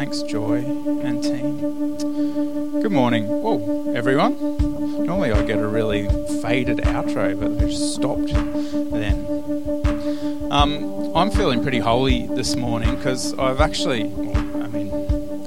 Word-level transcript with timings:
Thanks, 0.00 0.22
Joy 0.22 0.64
and 1.04 1.22
team. 1.22 1.60
Good 2.80 2.90
morning. 2.90 3.28
Whoa, 3.28 3.92
everyone. 3.94 4.34
Normally 5.04 5.30
I 5.30 5.44
get 5.44 5.58
a 5.58 5.68
really 5.68 6.08
faded 6.40 6.78
outro, 6.78 7.38
but 7.38 7.58
they 7.58 7.68
just 7.68 7.96
stopped 7.96 8.32
then. 8.92 9.26
Um, 10.50 11.14
I'm 11.14 11.30
feeling 11.30 11.60
pretty 11.62 11.80
holy 11.80 12.26
this 12.28 12.56
morning 12.56 12.96
because 12.96 13.38
I've 13.38 13.60
actually, 13.60 14.04
well, 14.04 14.62
I 14.62 14.68
mean, 14.68 14.90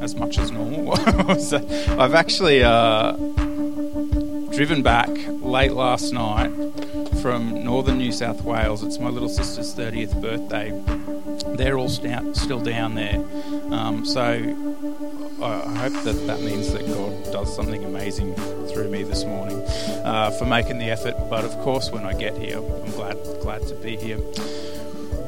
as 0.03 0.13
much 0.13 0.37
as 0.37 0.51
normal, 0.51 0.99
I've 1.99 2.13
actually 2.13 2.63
uh, 2.63 3.13
driven 4.51 4.83
back 4.83 5.09
late 5.41 5.73
last 5.73 6.13
night 6.13 6.51
from 7.23 7.63
northern 7.63 7.97
New 7.97 8.11
South 8.11 8.43
Wales. 8.43 8.83
It's 8.83 8.99
my 8.99 9.09
little 9.09 9.29
sister's 9.29 9.73
30th 9.73 10.21
birthday. 10.21 10.79
They're 11.55 11.77
all 11.77 11.89
st- 11.89 12.35
still 12.35 12.59
down 12.59 12.95
there. 12.95 13.23
Um, 13.73 14.05
so 14.05 14.21
I 14.21 15.77
hope 15.79 16.03
that 16.03 16.27
that 16.27 16.41
means 16.41 16.71
that 16.73 16.85
God 16.85 17.31
does 17.31 17.53
something 17.55 17.83
amazing 17.83 18.35
through 18.67 18.89
me 18.89 19.01
this 19.03 19.25
morning 19.25 19.61
uh, 20.05 20.29
for 20.31 20.45
making 20.45 20.77
the 20.77 20.91
effort. 20.91 21.15
But 21.29 21.43
of 21.43 21.51
course, 21.59 21.91
when 21.91 22.05
I 22.05 22.13
get 22.13 22.37
here, 22.37 22.59
I'm 22.59 22.91
glad 22.91 23.17
glad 23.41 23.65
to 23.67 23.75
be 23.75 23.97
here. 23.97 24.19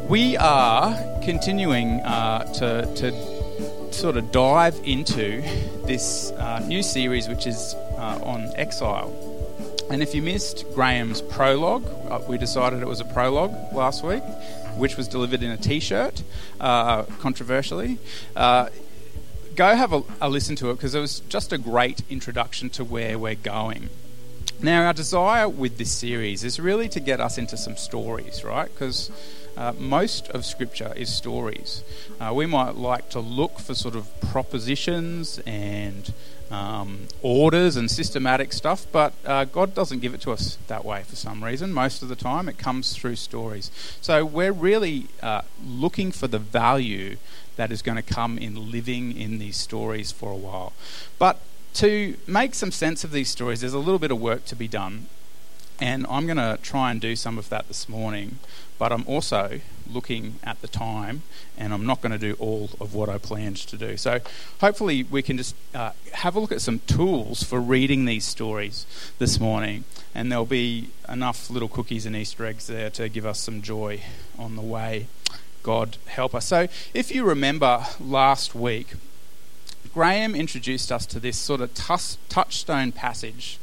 We 0.08 0.38
are 0.38 0.94
continuing 1.23 2.02
uh, 2.02 2.44
to, 2.53 2.86
to 2.95 3.91
sort 3.91 4.17
of 4.17 4.31
dive 4.31 4.80
into 4.84 5.41
this 5.86 6.30
uh, 6.34 6.59
new 6.59 6.84
series, 6.84 7.27
which 7.27 7.48
is 7.48 7.73
uh, 7.98 8.20
on 8.23 8.52
exile. 8.55 9.12
And 9.89 10.03
if 10.03 10.14
you 10.14 10.22
missed 10.22 10.66
Graham's 10.75 11.23
prologue, 11.23 11.86
uh, 12.09 12.20
we 12.27 12.38
decided 12.38 12.84
it 12.84 12.88
was 12.88 13.00
a 13.00 13.05
prologue 13.05 13.73
last 13.73 14.03
week, 14.03 14.23
which 14.77 14.97
was 14.97 15.07
delivered 15.07 15.43
in 15.43 15.52
a 15.52 15.57
t 15.57 15.79
shirt, 15.79 16.23
uh, 16.59 17.03
controversially. 17.03 17.97
Uh, 18.35 18.70
go 19.55 19.75
have 19.75 19.93
a, 19.93 20.03
a 20.21 20.29
listen 20.29 20.55
to 20.57 20.70
it 20.70 20.75
because 20.75 20.93
it 20.93 20.99
was 20.99 21.21
just 21.21 21.53
a 21.53 21.57
great 21.57 22.02
introduction 22.09 22.69
to 22.72 22.83
where 22.83 23.17
we're 23.17 23.35
going. 23.35 23.89
Now, 24.66 24.88
our 24.88 24.94
desire 24.94 25.47
with 25.47 25.77
this 25.77 25.91
series 25.91 26.44
is 26.44 26.59
really 26.59 26.89
to 26.89 26.99
get 26.99 27.19
us 27.19 27.38
into 27.38 27.55
some 27.55 27.77
stories, 27.77 28.44
right? 28.44 28.67
Because 28.67 29.11
uh, 29.55 29.73
most 29.77 30.27
of 30.30 30.44
Scripture 30.44 30.91
is 30.95 31.13
stories. 31.13 31.83
Uh, 32.19 32.33
we 32.33 32.47
might 32.47 32.73
like 32.73 33.07
to 33.09 33.19
look 33.19 33.59
for 33.59 33.75
sort 33.75 33.94
of 33.94 34.09
propositions 34.22 35.38
and 35.45 36.11
um, 36.49 37.02
orders 37.22 37.75
and 37.75 37.91
systematic 37.91 38.52
stuff, 38.53 38.88
but 38.91 39.13
uh, 39.23 39.45
God 39.45 39.75
doesn't 39.75 39.99
give 39.99 40.16
it 40.16 40.22
to 40.22 40.31
us 40.31 40.57
that 40.66 40.83
way 40.83 41.03
for 41.03 41.16
some 41.16 41.44
reason. 41.44 41.72
Most 41.72 42.02
of 42.02 42.09
the 42.09 42.16
time, 42.16 42.50
it 42.50 42.57
comes 42.57 42.95
through 42.95 43.17
stories. 43.17 43.69
So 44.02 44.25
we're 44.25 44.52
really 44.52 45.09
uh, 45.22 45.44
looking 45.63 46.11
for 46.11 46.25
the 46.25 46.39
value 46.39 47.17
that 47.55 47.72
is 47.72 47.83
going 47.83 47.97
to 47.97 48.13
come 48.16 48.39
in 48.39 48.72
living 48.72 49.16
in 49.16 49.38
these 49.38 49.57
stories 49.57 50.11
for 50.11 50.31
a 50.31 50.35
while. 50.35 50.73
But 51.19 51.39
to 51.76 52.16
make 52.26 52.56
some 52.56 52.72
sense 52.72 53.04
of 53.04 53.12
these 53.12 53.30
stories, 53.30 53.62
there's 53.62 53.73
a 53.73 53.80
little 53.80 54.00
bit 54.00 54.12
of 54.12 54.20
work 54.20 54.45
to 54.45 54.56
be 54.56 54.68
done. 54.68 55.08
And 55.80 56.08
I'm 56.09 56.26
going 56.26 56.38
to 56.38 56.58
try 56.62 56.90
and 56.90 57.02
do 57.02 57.18
some 57.18 57.38
of 57.38 57.50
that 57.50 57.68
this 57.68 57.90
morning, 57.90 58.40
but 58.80 58.94
I'm 58.94 59.04
also 59.08 59.59
looking 59.92 60.40
at 60.42 60.62
the 60.62 60.70
time 60.70 61.23
and 61.58 61.73
I'm 61.73 61.86
not 61.86 62.02
going 62.02 62.14
to 62.14 62.18
do 62.18 62.34
all 62.40 62.70
of 62.80 62.96
what 62.96 63.09
I 63.09 63.18
planned 63.18 63.58
to 63.58 63.78
do. 63.78 63.98
So 63.98 64.20
hopefully 64.62 65.03
we 65.03 65.22
can 65.22 65.38
just 65.38 65.53
uh, 65.73 65.92
have 66.14 66.36
a 66.36 66.40
look 66.40 66.53
at 66.53 66.62
some 66.62 66.80
tools 66.88 67.44
for 67.44 67.59
reading 67.59 68.06
these 68.06 68.23
stories 68.23 68.86
this 69.20 69.38
morning 69.38 69.84
and 70.14 70.31
there'll 70.31 70.46
be 70.46 70.90
enough 71.09 71.50
little 71.50 71.70
cookies 71.70 72.06
and 72.06 72.16
Easter 72.16 72.46
eggs 72.46 72.68
there 72.68 72.90
to 72.92 73.09
give 73.09 73.26
us 73.26 73.40
some 73.40 73.62
joy 73.62 74.02
on 74.40 74.56
the 74.56 74.62
way. 74.62 75.08
God 75.62 75.98
help 76.08 76.34
us. 76.34 76.46
So 76.46 76.68
if 76.94 77.14
you 77.14 77.26
remember 77.26 77.86
last 78.00 78.56
week, 78.56 78.94
Graham 79.95 80.35
introduced 80.35 80.91
us 80.91 81.05
to 81.05 81.21
this 81.21 81.38
sort 81.38 81.61
of 81.61 81.73
touchstone 81.73 82.91
passage 82.91 83.59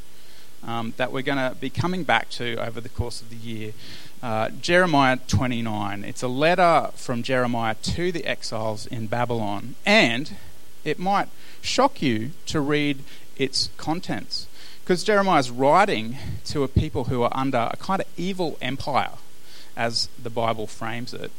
um, 0.63 0.95
that 0.97 1.11
we're 1.11 1.21
going 1.21 1.37
to 1.37 1.55
be 1.59 1.69
coming 1.69 2.03
back 2.03 2.27
to 2.31 2.55
over 2.55 2.81
the 2.81 2.89
course 2.89 3.21
of 3.21 3.29
the 3.29 3.35
year. 3.35 3.73
Uh, 4.23 4.49
Jeremiah 4.49 5.19
29. 5.27 6.03
It's 6.03 6.23
a 6.23 6.27
letter 6.27 6.89
from 6.95 7.21
Jeremiah 7.21 7.75
to 7.83 8.11
the 8.11 8.25
exiles 8.25 8.87
in 8.87 9.05
Babylon, 9.05 9.75
and 9.85 10.35
it 10.83 10.97
might 10.97 11.29
shock 11.61 12.01
you 12.01 12.31
to 12.47 12.59
read 12.59 13.03
its 13.37 13.69
contents 13.77 14.47
because 14.83 15.03
Jeremiah 15.03 15.39
is 15.39 15.51
writing 15.51 16.17
to 16.45 16.63
a 16.63 16.67
people 16.67 17.03
who 17.03 17.21
are 17.21 17.31
under 17.35 17.69
a 17.71 17.77
kind 17.77 18.01
of 18.01 18.07
evil 18.17 18.57
empire, 18.59 19.11
as 19.77 20.09
the 20.19 20.31
Bible 20.31 20.65
frames 20.65 21.13
it. 21.13 21.31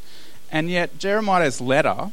And 0.52 0.70
yet, 0.70 1.00
Jeremiah's 1.00 1.60
letter 1.60 2.12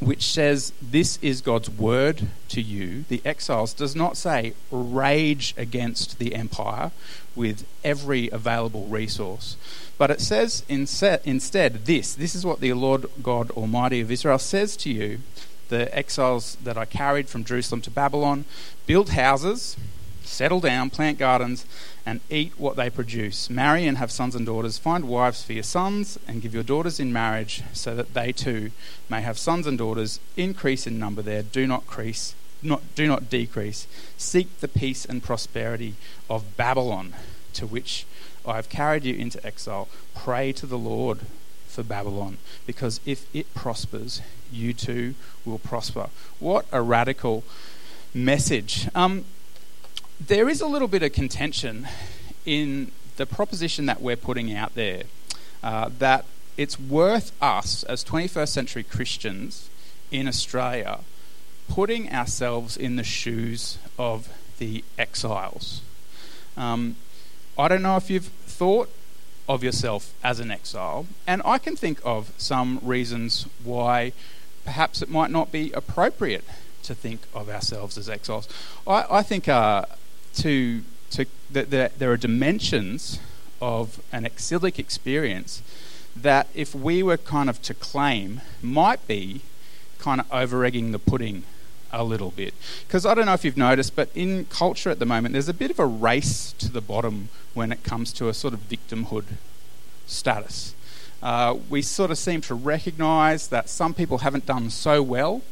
which 0.00 0.24
says, 0.24 0.72
This 0.80 1.18
is 1.22 1.40
God's 1.40 1.70
word 1.70 2.28
to 2.48 2.60
you, 2.60 3.04
the 3.08 3.22
exiles, 3.24 3.72
does 3.72 3.94
not 3.94 4.16
say, 4.16 4.54
rage 4.70 5.54
against 5.56 6.18
the 6.18 6.34
empire 6.34 6.90
with 7.36 7.66
every 7.84 8.28
available 8.30 8.86
resource. 8.86 9.56
But 9.98 10.10
it 10.10 10.20
says 10.20 10.64
instead, 10.68 11.24
this 11.84 12.14
this 12.14 12.34
is 12.34 12.46
what 12.46 12.60
the 12.60 12.72
Lord 12.72 13.06
God 13.22 13.50
Almighty 13.52 14.00
of 14.00 14.10
Israel 14.10 14.38
says 14.38 14.76
to 14.78 14.90
you, 14.90 15.20
the 15.68 15.94
exiles 15.96 16.56
that 16.64 16.76
I 16.76 16.84
carried 16.84 17.28
from 17.28 17.44
Jerusalem 17.44 17.80
to 17.82 17.90
Babylon 17.90 18.44
build 18.86 19.10
houses, 19.10 19.76
settle 20.24 20.60
down, 20.60 20.90
plant 20.90 21.18
gardens, 21.18 21.66
and 22.06 22.20
eat 22.30 22.52
what 22.58 22.76
they 22.76 22.90
produce. 22.90 23.50
Marry 23.50 23.86
and 23.86 23.98
have 23.98 24.10
sons 24.10 24.34
and 24.34 24.46
daughters. 24.46 24.78
Find 24.78 25.08
wives 25.08 25.42
for 25.42 25.52
your 25.52 25.62
sons 25.62 26.18
and 26.26 26.42
give 26.42 26.54
your 26.54 26.62
daughters 26.62 27.00
in 27.00 27.12
marriage 27.12 27.62
so 27.72 27.94
that 27.94 28.14
they 28.14 28.32
too 28.32 28.70
may 29.08 29.20
have 29.20 29.38
sons 29.38 29.66
and 29.66 29.78
daughters. 29.78 30.20
Increase 30.36 30.86
in 30.86 30.98
number 30.98 31.22
there. 31.22 31.42
Do 31.42 31.66
not 31.66 31.82
increase. 31.82 32.34
Not, 32.62 32.94
do 32.94 33.06
not 33.06 33.30
decrease. 33.30 33.86
Seek 34.18 34.60
the 34.60 34.68
peace 34.68 35.04
and 35.04 35.22
prosperity 35.22 35.94
of 36.28 36.56
Babylon, 36.56 37.14
to 37.54 37.66
which 37.66 38.06
I 38.46 38.56
have 38.56 38.68
carried 38.68 39.04
you 39.04 39.14
into 39.14 39.44
exile. 39.46 39.88
Pray 40.14 40.52
to 40.52 40.66
the 40.66 40.78
Lord 40.78 41.20
for 41.66 41.82
Babylon, 41.82 42.36
because 42.66 43.00
if 43.06 43.34
it 43.34 43.54
prospers, 43.54 44.20
you 44.52 44.74
too 44.74 45.14
will 45.44 45.58
prosper. 45.58 46.10
What 46.38 46.66
a 46.72 46.82
radical 46.82 47.44
message. 48.12 48.88
Um, 48.94 49.24
there 50.20 50.48
is 50.48 50.60
a 50.60 50.66
little 50.66 50.88
bit 50.88 51.02
of 51.02 51.12
contention 51.12 51.88
in 52.44 52.92
the 53.16 53.24
proposition 53.24 53.86
that 53.86 54.02
we're 54.02 54.16
putting 54.16 54.52
out 54.54 54.74
there 54.74 55.04
uh, 55.62 55.90
that 55.98 56.24
it's 56.56 56.78
worth 56.78 57.32
us 57.40 57.84
as 57.84 58.04
21st 58.04 58.48
century 58.48 58.82
Christians 58.82 59.70
in 60.10 60.28
Australia 60.28 61.00
putting 61.68 62.12
ourselves 62.12 62.76
in 62.76 62.96
the 62.96 63.04
shoes 63.04 63.78
of 63.98 64.28
the 64.58 64.84
exiles. 64.98 65.80
Um, 66.56 66.96
I 67.56 67.68
don't 67.68 67.82
know 67.82 67.96
if 67.96 68.10
you've 68.10 68.24
thought 68.24 68.90
of 69.48 69.64
yourself 69.64 70.12
as 70.22 70.40
an 70.40 70.50
exile, 70.50 71.06
and 71.26 71.40
I 71.44 71.58
can 71.58 71.76
think 71.76 72.00
of 72.04 72.32
some 72.36 72.80
reasons 72.82 73.46
why 73.62 74.12
perhaps 74.64 75.00
it 75.00 75.08
might 75.08 75.30
not 75.30 75.52
be 75.52 75.72
appropriate 75.72 76.44
to 76.82 76.94
think 76.94 77.20
of 77.32 77.48
ourselves 77.48 77.96
as 77.96 78.08
exiles. 78.08 78.48
I, 78.86 79.04
I 79.08 79.22
think 79.22 79.48
uh, 79.48 79.84
to, 80.36 80.82
to 81.10 81.26
that, 81.50 81.70
that 81.70 81.98
there 81.98 82.10
are 82.12 82.16
dimensions 82.16 83.20
of 83.60 84.00
an 84.12 84.24
exilic 84.24 84.78
experience 84.78 85.62
that 86.16 86.48
if 86.54 86.74
we 86.74 87.02
were 87.02 87.16
kind 87.16 87.48
of 87.48 87.60
to 87.62 87.74
claim 87.74 88.40
might 88.62 89.06
be 89.06 89.42
kind 89.98 90.20
of 90.20 90.32
over 90.32 90.64
egging 90.64 90.92
the 90.92 90.98
pudding 90.98 91.44
a 91.92 92.04
little 92.04 92.30
bit. 92.30 92.54
Because 92.86 93.04
I 93.04 93.14
don't 93.14 93.26
know 93.26 93.34
if 93.34 93.44
you've 93.44 93.56
noticed, 93.56 93.96
but 93.96 94.08
in 94.14 94.46
culture 94.46 94.90
at 94.90 94.98
the 94.98 95.06
moment, 95.06 95.32
there's 95.32 95.48
a 95.48 95.54
bit 95.54 95.70
of 95.70 95.78
a 95.78 95.86
race 95.86 96.52
to 96.58 96.70
the 96.70 96.80
bottom 96.80 97.28
when 97.54 97.72
it 97.72 97.82
comes 97.82 98.12
to 98.14 98.28
a 98.28 98.34
sort 98.34 98.54
of 98.54 98.60
victimhood 98.68 99.24
status. 100.06 100.74
Uh, 101.22 101.56
we 101.68 101.82
sort 101.82 102.10
of 102.10 102.18
seem 102.18 102.40
to 102.40 102.54
recognize 102.54 103.48
that 103.48 103.68
some 103.68 103.92
people 103.92 104.18
haven't 104.18 104.46
done 104.46 104.70
so 104.70 105.02
well 105.02 105.42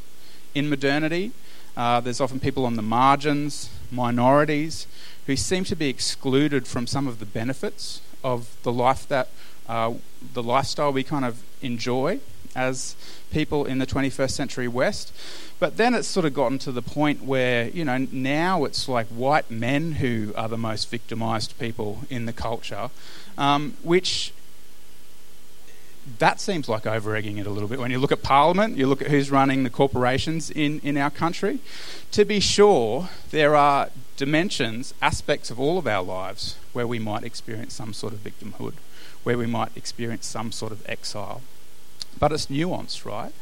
in 0.55 0.71
modernity. 0.71 1.33
Uh, 1.77 2.01
there's 2.01 2.21
often 2.21 2.41
people 2.41 2.65
on 2.65 2.77
the 2.77 2.83
margins 2.83 3.71
minorities 3.91 4.87
who 5.27 5.37
seem 5.37 5.65
to 5.65 5.77
be 5.77 5.89
excluded 5.89 6.67
from 6.67 6.87
some 6.87 7.07
of 7.07 7.19
the 7.19 7.27
benefits 7.27 8.01
of 8.25 8.57
the 8.63 8.73
life 8.73 9.07
that 9.09 9.29
uh, 9.69 9.93
the 10.33 10.43
lifestyle 10.43 10.93
we 10.93 11.03
kind 11.03 11.25
of 11.25 11.43
enjoy 11.63 12.19
as 12.57 12.97
people 13.31 13.65
in 13.65 13.79
the 13.79 13.87
21st 13.87 14.31
century 14.31 14.69
West. 14.69 15.13
But 15.59 15.77
then 15.77 15.95
it's 15.95 16.09
sort 16.09 16.25
of 16.25 16.35
gotten 16.35 16.59
to 16.61 16.73
the 16.73 16.83
point 16.83 17.23
where, 17.23 17.69
you 17.69 17.85
know, 17.85 18.07
now 18.11 18.65
it's 18.65 18.89
like 18.89 19.07
white 19.09 19.51
men 19.51 19.93
who 19.93 20.33
are 20.37 20.49
the 20.49 20.57
most 20.57 20.89
victimized 20.91 21.59
people 21.59 22.01
in 22.09 22.27
the 22.27 22.33
culture, 22.33 22.91
um, 23.37 23.77
which 23.83 24.33
that 26.19 26.41
seems 26.41 26.69
like 26.69 26.87
over 26.87 27.15
egging 27.15 27.39
it 27.39 27.47
a 27.47 27.51
little 27.51 27.69
bit. 27.69 27.79
When 27.79 27.91
you 27.91 27.99
look 27.99 28.13
at 28.13 28.23
Parliament, 28.23 28.77
you 28.77 28.87
look 28.87 29.03
at 29.03 29.09
who's 29.09 29.31
running 29.31 29.65
the 29.65 29.71
corporations 29.71 30.51
in, 30.51 30.81
in 30.81 30.97
our 30.97 31.11
country. 31.11 31.61
To 32.13 32.25
be 32.25 32.41
sure, 32.41 33.09
there 33.31 33.55
are 33.55 33.91
dimensions, 34.17 34.95
aspects 35.01 35.51
of 35.51 35.61
all 35.61 35.79
of 35.79 35.87
our 35.87 36.03
lives 36.03 36.57
where 36.73 36.87
we 36.87 36.99
might 36.99 37.25
experience 37.25 37.75
some 37.75 37.93
sort 37.93 38.13
of 38.13 38.21
victimhood, 38.21 38.75
where 39.23 39.39
we 39.39 39.47
might 39.47 39.77
experience 39.77 40.27
some 40.27 40.53
sort 40.53 40.73
of 40.73 40.89
exile. 40.89 41.43
But 42.19 42.33
it's 42.33 42.47
nuanced, 42.47 43.05
right? 43.05 43.33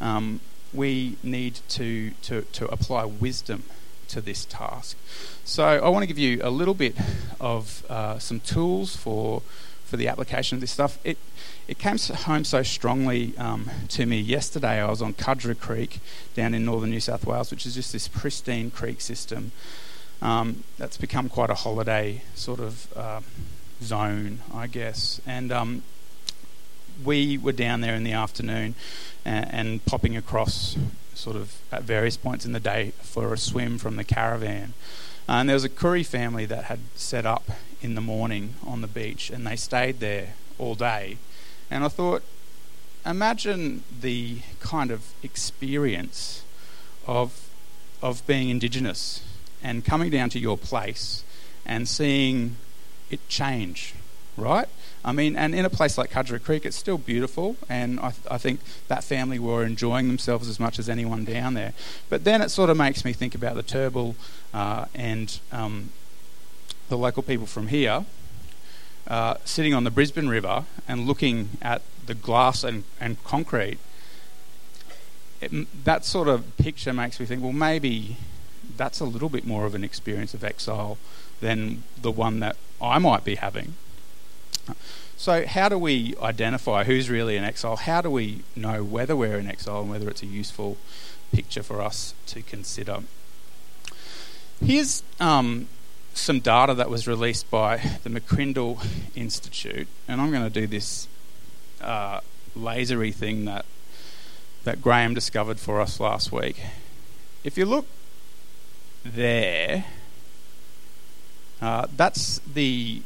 Um, 0.00 0.40
we 0.72 1.16
need 1.22 1.60
to, 1.68 2.10
to, 2.22 2.42
to 2.42 2.66
apply 2.68 3.04
wisdom 3.04 3.64
to 4.08 4.20
this 4.20 4.44
task. 4.44 4.96
So 5.44 5.64
I 5.64 5.88
want 5.88 6.02
to 6.02 6.06
give 6.06 6.18
you 6.18 6.40
a 6.42 6.50
little 6.50 6.74
bit 6.74 6.96
of 7.40 7.84
uh, 7.88 8.18
some 8.18 8.40
tools 8.40 8.96
for 8.96 9.42
for 9.86 9.96
the 9.96 10.08
application 10.08 10.56
of 10.56 10.60
this 10.60 10.72
stuff. 10.72 10.98
It 11.04 11.16
it 11.68 11.78
came 11.78 11.98
home 11.98 12.44
so 12.44 12.62
strongly 12.62 13.36
um, 13.38 13.70
to 13.88 14.06
me 14.06 14.20
yesterday. 14.20 14.80
I 14.80 14.88
was 14.88 15.02
on 15.02 15.14
Cudgera 15.14 15.58
Creek 15.58 16.00
down 16.34 16.54
in 16.54 16.64
northern 16.64 16.90
New 16.90 17.00
South 17.00 17.26
Wales, 17.26 17.50
which 17.50 17.66
is 17.66 17.74
just 17.74 17.92
this 17.92 18.06
pristine 18.08 18.70
creek 18.70 19.00
system 19.00 19.52
um, 20.22 20.62
that's 20.78 20.96
become 20.96 21.28
quite 21.28 21.50
a 21.50 21.54
holiday 21.54 22.22
sort 22.34 22.60
of 22.60 22.96
uh, 22.96 23.20
zone, 23.82 24.40
I 24.54 24.68
guess. 24.68 25.20
And 25.26 25.50
um, 25.50 25.82
we 27.04 27.36
were 27.36 27.52
down 27.52 27.80
there 27.80 27.94
in 27.94 28.04
the 28.04 28.12
afternoon 28.12 28.74
and, 29.24 29.52
and 29.52 29.84
popping 29.86 30.16
across 30.16 30.76
sort 31.14 31.36
of 31.36 31.60
at 31.72 31.82
various 31.82 32.16
points 32.16 32.44
in 32.44 32.52
the 32.52 32.60
day 32.60 32.92
for 33.00 33.32
a 33.32 33.38
swim 33.38 33.78
from 33.78 33.96
the 33.96 34.04
caravan. 34.04 34.74
Uh, 35.28 35.32
and 35.32 35.48
there 35.48 35.54
was 35.54 35.64
a 35.64 35.68
Koori 35.68 36.06
family 36.06 36.46
that 36.46 36.64
had 36.64 36.78
set 36.94 37.26
up 37.26 37.50
in 37.82 37.96
the 37.96 38.00
morning 38.00 38.54
on 38.64 38.80
the 38.82 38.86
beach 38.86 39.30
and 39.30 39.46
they 39.46 39.56
stayed 39.56 39.98
there 39.98 40.34
all 40.58 40.74
day. 40.74 41.18
And 41.70 41.84
I 41.84 41.88
thought, 41.88 42.22
imagine 43.04 43.82
the 44.00 44.38
kind 44.60 44.90
of 44.90 45.12
experience 45.22 46.44
of, 47.06 47.48
of 48.02 48.26
being 48.26 48.50
Indigenous 48.50 49.22
and 49.62 49.84
coming 49.84 50.10
down 50.10 50.30
to 50.30 50.38
your 50.38 50.56
place 50.58 51.24
and 51.64 51.88
seeing 51.88 52.56
it 53.10 53.26
change, 53.28 53.94
right? 54.36 54.68
I 55.04 55.12
mean, 55.12 55.36
and 55.36 55.54
in 55.54 55.64
a 55.64 55.70
place 55.70 55.96
like 55.96 56.10
Cudgera 56.10 56.42
Creek, 56.42 56.66
it's 56.66 56.76
still 56.76 56.98
beautiful, 56.98 57.56
and 57.68 58.00
I, 58.00 58.10
th- 58.10 58.26
I, 58.28 58.38
think 58.38 58.60
that 58.88 59.04
family 59.04 59.38
were 59.38 59.64
enjoying 59.64 60.08
themselves 60.08 60.48
as 60.48 60.58
much 60.58 60.80
as 60.80 60.88
anyone 60.88 61.24
down 61.24 61.54
there. 61.54 61.74
But 62.08 62.24
then 62.24 62.42
it 62.42 62.50
sort 62.50 62.70
of 62.70 62.76
makes 62.76 63.04
me 63.04 63.12
think 63.12 63.34
about 63.34 63.54
the 63.54 63.62
Turrbal 63.62 64.16
uh, 64.52 64.86
and 64.94 65.38
um, 65.52 65.90
the 66.88 66.98
local 66.98 67.22
people 67.22 67.46
from 67.46 67.68
here 67.68 68.04
uh, 69.08 69.34
sitting 69.44 69.74
on 69.74 69.84
the 69.84 69.90
Brisbane 69.90 70.28
River 70.28 70.64
and 70.88 71.06
looking 71.06 71.50
at 71.62 71.82
the 72.06 72.14
glass 72.14 72.64
and, 72.64 72.84
and 73.00 73.22
concrete. 73.24 73.78
It, 75.40 75.84
that 75.84 76.04
sort 76.04 76.28
of 76.28 76.56
picture 76.56 76.92
makes 76.92 77.20
me 77.20 77.26
think, 77.26 77.42
well, 77.42 77.52
maybe 77.52 78.16
that's 78.76 79.00
a 79.00 79.04
little 79.04 79.28
bit 79.28 79.46
more 79.46 79.66
of 79.66 79.74
an 79.74 79.84
experience 79.84 80.34
of 80.34 80.44
exile 80.44 80.98
than 81.40 81.82
the 82.00 82.10
one 82.10 82.40
that 82.40 82.56
I 82.80 82.98
might 82.98 83.24
be 83.24 83.36
having. 83.36 83.74
So, 85.16 85.46
how 85.46 85.68
do 85.68 85.78
we 85.78 86.14
identify 86.20 86.84
who's 86.84 87.08
really 87.08 87.36
in 87.36 87.44
exile? 87.44 87.76
How 87.76 88.00
do 88.02 88.10
we 88.10 88.42
know 88.54 88.84
whether 88.84 89.16
we're 89.16 89.38
in 89.38 89.46
exile 89.46 89.82
and 89.82 89.90
whether 89.90 90.10
it's 90.10 90.22
a 90.22 90.26
useful 90.26 90.76
picture 91.32 91.62
for 91.62 91.80
us 91.80 92.14
to 92.26 92.42
consider? 92.42 92.98
Here's 94.62 95.02
um, 95.20 95.68
some 96.16 96.40
data 96.40 96.74
that 96.74 96.90
was 96.90 97.06
released 97.06 97.50
by 97.50 97.76
the 98.02 98.10
McCrindle 98.10 98.84
Institute, 99.14 99.88
and 100.08 100.20
I'm 100.20 100.30
going 100.30 100.44
to 100.44 100.50
do 100.50 100.66
this 100.66 101.08
uh, 101.80 102.20
lasery 102.56 103.14
thing 103.14 103.44
that 103.44 103.64
that 104.64 104.82
Graham 104.82 105.14
discovered 105.14 105.60
for 105.60 105.80
us 105.80 106.00
last 106.00 106.32
week. 106.32 106.60
If 107.44 107.56
you 107.56 107.64
look 107.64 107.86
there, 109.04 109.84
uh, 111.60 111.86
that's 111.96 112.40
the 112.40 113.02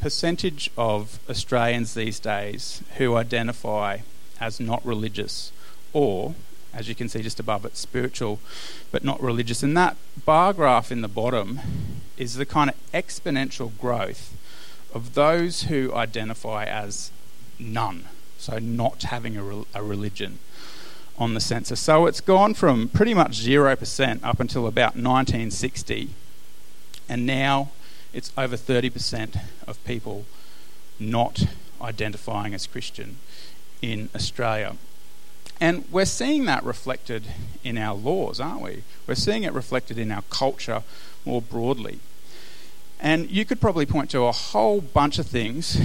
percentage 0.00 0.70
of 0.76 1.20
Australians 1.30 1.94
these 1.94 2.18
days 2.18 2.82
who 2.96 3.14
identify 3.14 3.98
as 4.40 4.58
not 4.58 4.84
religious 4.84 5.52
or, 5.92 6.34
as 6.74 6.88
you 6.88 6.94
can 6.94 7.08
see 7.08 7.22
just 7.22 7.40
above 7.40 7.64
it, 7.64 7.76
spiritual 7.76 8.38
but 8.90 9.04
not 9.04 9.22
religious. 9.22 9.62
And 9.62 9.76
that 9.76 9.96
bar 10.24 10.52
graph 10.52 10.92
in 10.92 11.00
the 11.00 11.08
bottom 11.08 11.60
is 12.16 12.34
the 12.34 12.46
kind 12.46 12.70
of 12.70 12.76
exponential 12.92 13.76
growth 13.78 14.34
of 14.92 15.14
those 15.14 15.64
who 15.64 15.94
identify 15.94 16.64
as 16.64 17.10
none, 17.58 18.04
so 18.38 18.58
not 18.58 19.02
having 19.04 19.36
a, 19.36 19.42
re- 19.42 19.64
a 19.74 19.82
religion 19.82 20.38
on 21.18 21.34
the 21.34 21.40
census. 21.40 21.80
So 21.80 22.06
it's 22.06 22.20
gone 22.20 22.54
from 22.54 22.88
pretty 22.88 23.14
much 23.14 23.32
0% 23.32 24.20
up 24.22 24.40
until 24.40 24.66
about 24.66 24.94
1960, 24.94 26.10
and 27.08 27.26
now 27.26 27.70
it's 28.12 28.32
over 28.38 28.56
30% 28.56 29.40
of 29.66 29.82
people 29.84 30.24
not 30.98 31.44
identifying 31.80 32.54
as 32.54 32.66
Christian 32.66 33.18
in 33.82 34.08
Australia. 34.14 34.76
And 35.60 35.84
we're 35.90 36.04
seeing 36.04 36.44
that 36.44 36.62
reflected 36.62 37.24
in 37.64 37.76
our 37.78 37.94
laws, 37.94 38.40
aren't 38.40 38.62
we? 38.62 38.82
We're 39.06 39.16
seeing 39.16 39.42
it 39.42 39.52
reflected 39.52 39.98
in 39.98 40.12
our 40.12 40.22
culture 40.30 40.82
more 41.24 41.42
broadly. 41.42 41.98
And 43.00 43.30
you 43.30 43.44
could 43.44 43.60
probably 43.60 43.86
point 43.86 44.10
to 44.10 44.22
a 44.24 44.32
whole 44.32 44.80
bunch 44.80 45.18
of 45.18 45.26
things 45.26 45.80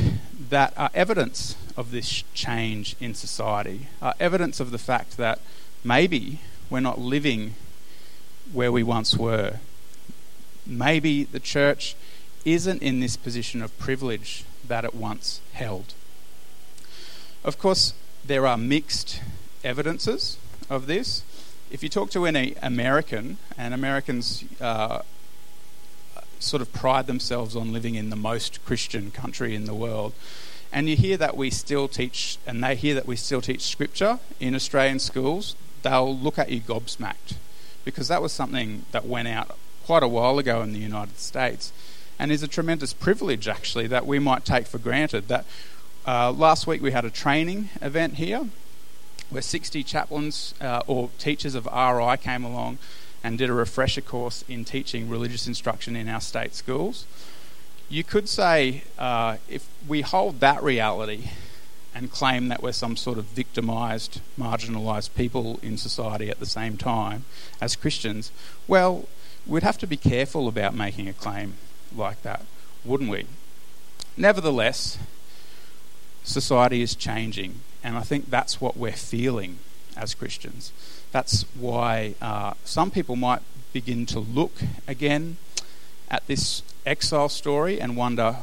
that 0.50 0.74
are 0.78 0.90
evidence 0.94 1.56
of 1.76 1.92
this 1.92 2.24
change 2.34 2.96
in 3.00 3.16
society, 3.16 3.88
are 4.02 4.14
evidence 4.20 4.60
of 4.60 4.72
the 4.72 4.78
fact 4.78 5.18
that 5.18 5.40
maybe 5.84 6.40
we're 6.70 6.80
not 6.80 7.00
living 7.00 7.56
where 8.52 8.72
we 8.72 8.84
once 8.84 9.18
were. 9.18 9.60
Maybe 10.66 11.24
the 11.24 11.40
church 11.40 11.96
isn't 12.46 12.82
in 12.82 13.00
this 13.00 13.18
position 13.18 13.62
of 13.62 13.78
privilege 13.80 14.44
that 14.68 14.86
it 14.86 14.94
once 14.94 15.42
held. 15.54 15.94
Of 17.44 17.58
course, 17.58 17.94
there 18.26 18.48
are 18.48 18.58
mixed 18.58 19.22
evidences 19.64 20.38
of 20.70 20.88
this. 20.88 21.24
If 21.72 21.84
you 21.84 21.90
talk 21.90 22.12
to 22.12 22.26
any 22.26 22.56
American, 22.62 23.38
and 23.58 23.74
Americans 23.74 24.44
uh, 24.62 25.02
sort 26.40 26.62
of 26.62 26.72
pride 26.74 27.08
themselves 27.08 27.56
on 27.56 27.74
living 27.74 27.96
in 27.96 28.10
the 28.10 28.16
most 28.16 28.64
Christian 28.66 29.12
country 29.12 29.56
in 29.56 29.66
the 29.66 29.74
world, 29.74 30.14
and 30.72 30.90
you 30.90 30.96
hear 30.96 31.18
that 31.18 31.38
we 31.38 31.50
still 31.50 31.88
teach, 31.88 32.38
and 32.46 32.64
they 32.64 32.76
hear 32.76 32.96
that 32.96 33.08
we 33.08 33.16
still 33.16 33.42
teach 33.42 33.62
scripture 33.62 34.20
in 34.40 34.56
Australian 34.56 35.00
schools, 35.00 35.56
they'll 35.84 36.16
look 36.16 36.38
at 36.38 36.50
you 36.50 36.62
gobsmacked 36.62 37.36
because 37.86 38.08
that 38.08 38.22
was 38.22 38.32
something 38.32 38.86
that 38.92 39.06
went 39.06 39.28
out 39.28 39.58
quite 39.86 40.04
a 40.04 40.08
while 40.08 40.40
ago 40.40 40.62
in 40.62 40.74
the 40.74 40.80
United 40.80 41.20
States 41.20 41.74
and 42.18 42.32
is 42.32 42.42
a 42.42 42.48
tremendous 42.48 42.94
privilege 42.94 43.48
actually 43.48 43.88
that 43.88 44.06
we 44.06 44.20
might 44.20 44.46
take 44.46 44.66
for 44.66 44.78
granted. 44.78 45.28
That 45.28 45.46
uh, 46.08 46.32
last 46.32 46.66
week 46.66 46.82
we 46.82 46.92
had 46.92 47.06
a 47.06 47.10
training 47.10 47.70
event 47.82 48.16
here 48.16 48.48
where 49.30 49.42
60 49.42 49.84
chaplains 49.84 50.54
uh, 50.62 50.82
or 50.88 51.10
teachers 51.18 51.56
of 51.56 51.66
RI 51.66 52.18
came 52.18 52.44
along 52.44 52.78
and 53.24 53.38
did 53.38 53.50
a 53.50 53.54
refresher 53.54 54.02
course 54.02 54.44
in 54.50 54.66
teaching 54.66 55.10
religious 55.10 55.48
instruction 55.48 55.96
in 55.96 56.10
our 56.10 56.22
state 56.22 56.54
schools. 56.54 57.06
You 57.90 58.04
could 58.04 58.28
say 58.28 58.84
uh, 58.98 59.38
if 59.48 59.68
we 59.88 60.02
hold 60.02 60.40
that 60.40 60.62
reality 60.62 61.30
and 61.96 62.12
claim 62.12 62.48
that 62.48 62.62
we're 62.62 62.72
some 62.72 62.98
sort 62.98 63.18
of 63.18 63.26
victimised, 63.26 64.20
marginalised 64.38 65.14
people 65.16 65.60
in 65.62 65.78
society 65.78 66.30
at 66.30 66.40
the 66.40 66.46
same 66.46 66.76
time 66.76 67.26
as 67.62 67.76
Christians, 67.76 68.32
well, 68.68 69.08
we'd 69.46 69.64
have 69.64 69.78
to 69.78 69.88
be 69.88 69.98
careful 69.98 70.48
about 70.48 70.74
making 70.74 71.08
a 71.08 71.14
claim 71.14 71.56
like 71.96 72.22
that, 72.24 72.46
wouldn't 72.84 73.10
we? 73.10 73.26
Nevertheless, 74.18 74.98
society 76.24 76.82
is 76.82 76.96
changing, 76.96 77.60
and 77.84 77.98
I 77.98 78.02
think 78.02 78.30
that's 78.30 78.62
what 78.62 78.78
we're 78.78 78.92
feeling 78.94 79.60
as 79.98 80.14
Christians. 80.16 80.72
That's 81.12 81.44
why 81.56 82.16
uh, 82.22 82.54
some 82.64 82.90
people 82.90 83.16
might 83.16 83.42
begin 83.74 84.06
to 84.08 84.20
look 84.20 84.62
again 84.88 85.38
at 86.10 86.26
this 86.28 86.64
exile 86.86 87.30
story 87.30 87.80
and 87.80 87.98
wonder 87.98 88.38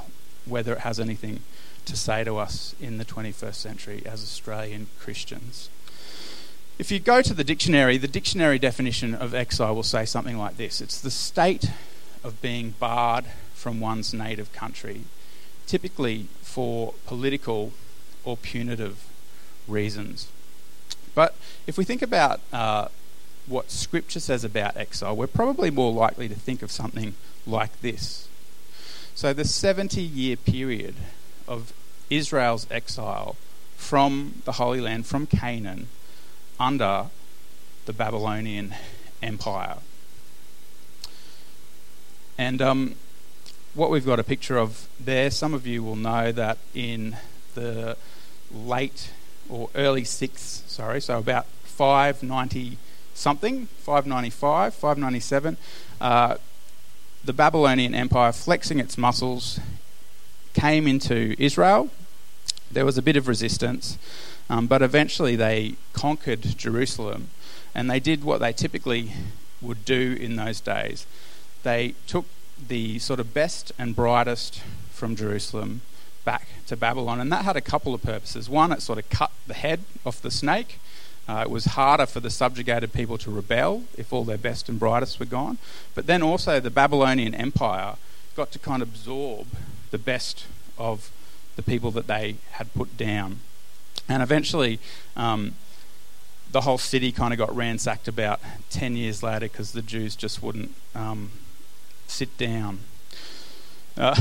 whether 0.45 0.73
it 0.75 0.81
has 0.81 1.01
anything 1.01 1.41
to 1.87 1.97
say 1.97 2.25
to 2.25 2.37
us 2.37 2.75
in 2.81 2.99
the 2.99 3.05
21st 3.05 3.55
century 3.55 4.03
as 4.05 4.23
Australian 4.23 4.89
Christians. 5.01 5.71
If 6.79 6.91
you 6.91 6.99
go 6.99 7.21
to 7.23 7.35
the 7.35 7.45
dictionary, 7.45 7.99
the 7.99 8.09
dictionary 8.09 8.59
definition 8.59 9.15
of 9.15 9.35
exile 9.35 9.75
will 9.75 9.83
say 9.83 10.05
something 10.05 10.39
like 10.39 10.57
this 10.57 10.81
it's 10.81 11.01
the 11.01 11.11
state 11.11 11.71
of 12.23 12.41
being 12.41 12.75
barred 12.79 13.27
from 13.55 13.81
one's 13.81 14.15
native 14.15 14.53
country, 14.53 15.03
typically 15.67 16.27
for 16.43 16.95
political 17.07 17.73
or 18.25 18.37
punitive 18.37 19.10
reasons. 19.71 20.29
But 21.15 21.35
if 21.67 21.79
we 21.79 21.85
think 21.85 22.03
about 22.03 22.41
uh, 22.53 22.89
what 23.47 23.71
Scripture 23.71 24.21
says 24.21 24.45
about 24.45 24.77
exile, 24.77 25.17
we're 25.17 25.27
probably 25.27 25.71
more 25.71 25.93
likely 25.93 26.29
to 26.29 26.35
think 26.35 26.63
of 26.63 26.71
something 26.71 27.15
like 27.47 27.81
this. 27.81 28.29
So, 29.15 29.33
the 29.33 29.45
70 29.45 30.01
year 30.01 30.37
period 30.37 30.95
of 31.49 31.73
Israel's 32.09 32.67
exile 32.71 33.37
from 33.77 34.43
the 34.45 34.53
Holy 34.53 34.81
Land, 34.81 35.07
from 35.07 35.27
Canaan, 35.27 35.89
under 36.59 37.07
the 37.87 37.93
Babylonian 37.93 38.75
Empire. 39.23 39.79
And 42.39 42.63
um, 42.63 42.95
what 43.75 43.91
we've 43.91 44.07
got 44.07 44.19
a 44.19 44.25
picture 44.25 44.57
of 44.57 44.89
there, 44.99 45.31
some 45.31 45.55
of 45.55 45.67
you 45.67 45.83
will 45.83 45.97
know 45.97 46.33
that 46.33 46.59
in 46.75 47.17
the 47.55 47.97
late 48.53 49.11
or 49.51 49.69
early 49.75 50.03
6th, 50.03 50.69
sorry, 50.69 51.01
so 51.01 51.19
about 51.19 51.47
590 51.65 52.79
something, 53.15 53.67
595, 53.67 54.75
597, 54.75 55.57
uh, 56.01 56.37
the 57.25 57.33
Babylonian 57.33 57.95
Empire, 57.95 58.33
flexing 58.33 58.81
its 58.81 58.97
muscles, 58.97 59.61
came 60.55 60.87
into 60.87 61.35
Israel. 61.39 61.91
There 62.71 62.87
was 62.87 62.97
a 62.97 63.03
bit 63.03 63.17
of 63.17 63.29
resistance, 63.29 63.99
um, 64.49 64.67
but 64.67 64.81
eventually 64.81 65.37
they 65.37 65.75
conquered 65.93 66.57
Jerusalem 66.57 67.29
and 67.75 67.91
they 67.91 68.01
did 68.01 68.25
what 68.25 68.41
they 68.41 68.53
typically 68.53 69.13
would 69.61 69.85
do 69.85 70.17
in 70.19 70.37
those 70.37 70.61
days. 70.61 71.07
They 71.63 71.95
took 72.07 72.25
the 72.69 72.99
sort 72.99 73.21
of 73.21 73.35
best 73.35 73.73
and 73.79 73.95
brightest 73.95 74.63
from 74.91 75.15
Jerusalem 75.15 75.83
back 76.25 76.49
to 76.67 76.77
Babylon, 76.77 77.21
and 77.21 77.33
that 77.33 77.45
had 77.45 77.57
a 77.57 77.61
couple 77.61 77.95
of 77.95 78.03
purposes. 78.03 78.49
One, 78.49 78.73
it 78.73 78.83
sort 78.83 78.99
of 78.99 79.09
cut 79.11 79.33
the 79.47 79.55
head 79.55 79.81
off 80.05 80.21
the 80.21 80.31
snake. 80.31 80.79
Uh, 81.29 81.43
it 81.43 81.51
was 81.51 81.67
harder 81.67 82.07
for 82.07 82.21
the 82.21 82.31
subjugated 82.31 82.93
people 82.93 83.17
to 83.19 83.31
rebel 83.31 83.85
if 83.97 84.13
all 84.13 84.25
their 84.25 84.39
best 84.39 84.69
and 84.69 84.79
brightest 84.81 85.21
were 85.21 85.27
gone. 85.27 85.59
But 85.95 86.07
then 86.07 86.23
also, 86.23 86.61
the 86.61 86.71
Babylonian 86.71 87.35
Empire 87.35 87.95
got 88.37 88.51
to 88.53 88.59
kind 88.59 88.83
of 88.83 88.89
absorb 88.89 89.47
the 89.91 89.99
best 89.99 90.47
of 90.79 91.11
the 91.57 91.63
people 91.63 91.91
that 91.93 92.07
they 92.07 92.37
had 92.53 92.73
put 92.75 92.97
down. 92.97 93.41
And 94.09 94.23
eventually, 94.23 94.81
um, 95.17 95.55
the 96.51 96.63
whole 96.63 96.79
city 96.79 97.13
kind 97.13 97.33
of 97.33 97.39
got 97.39 97.55
ransacked 97.55 98.09
about 98.09 98.41
10 98.71 98.97
years 98.97 99.23
later 99.23 99.47
because 99.47 99.73
the 99.73 99.83
Jews 99.83 100.17
just 100.17 100.43
wouldn't 100.43 100.75
um, 100.95 101.31
sit 102.07 102.37
down. 102.39 102.81
Uh, 103.97 104.21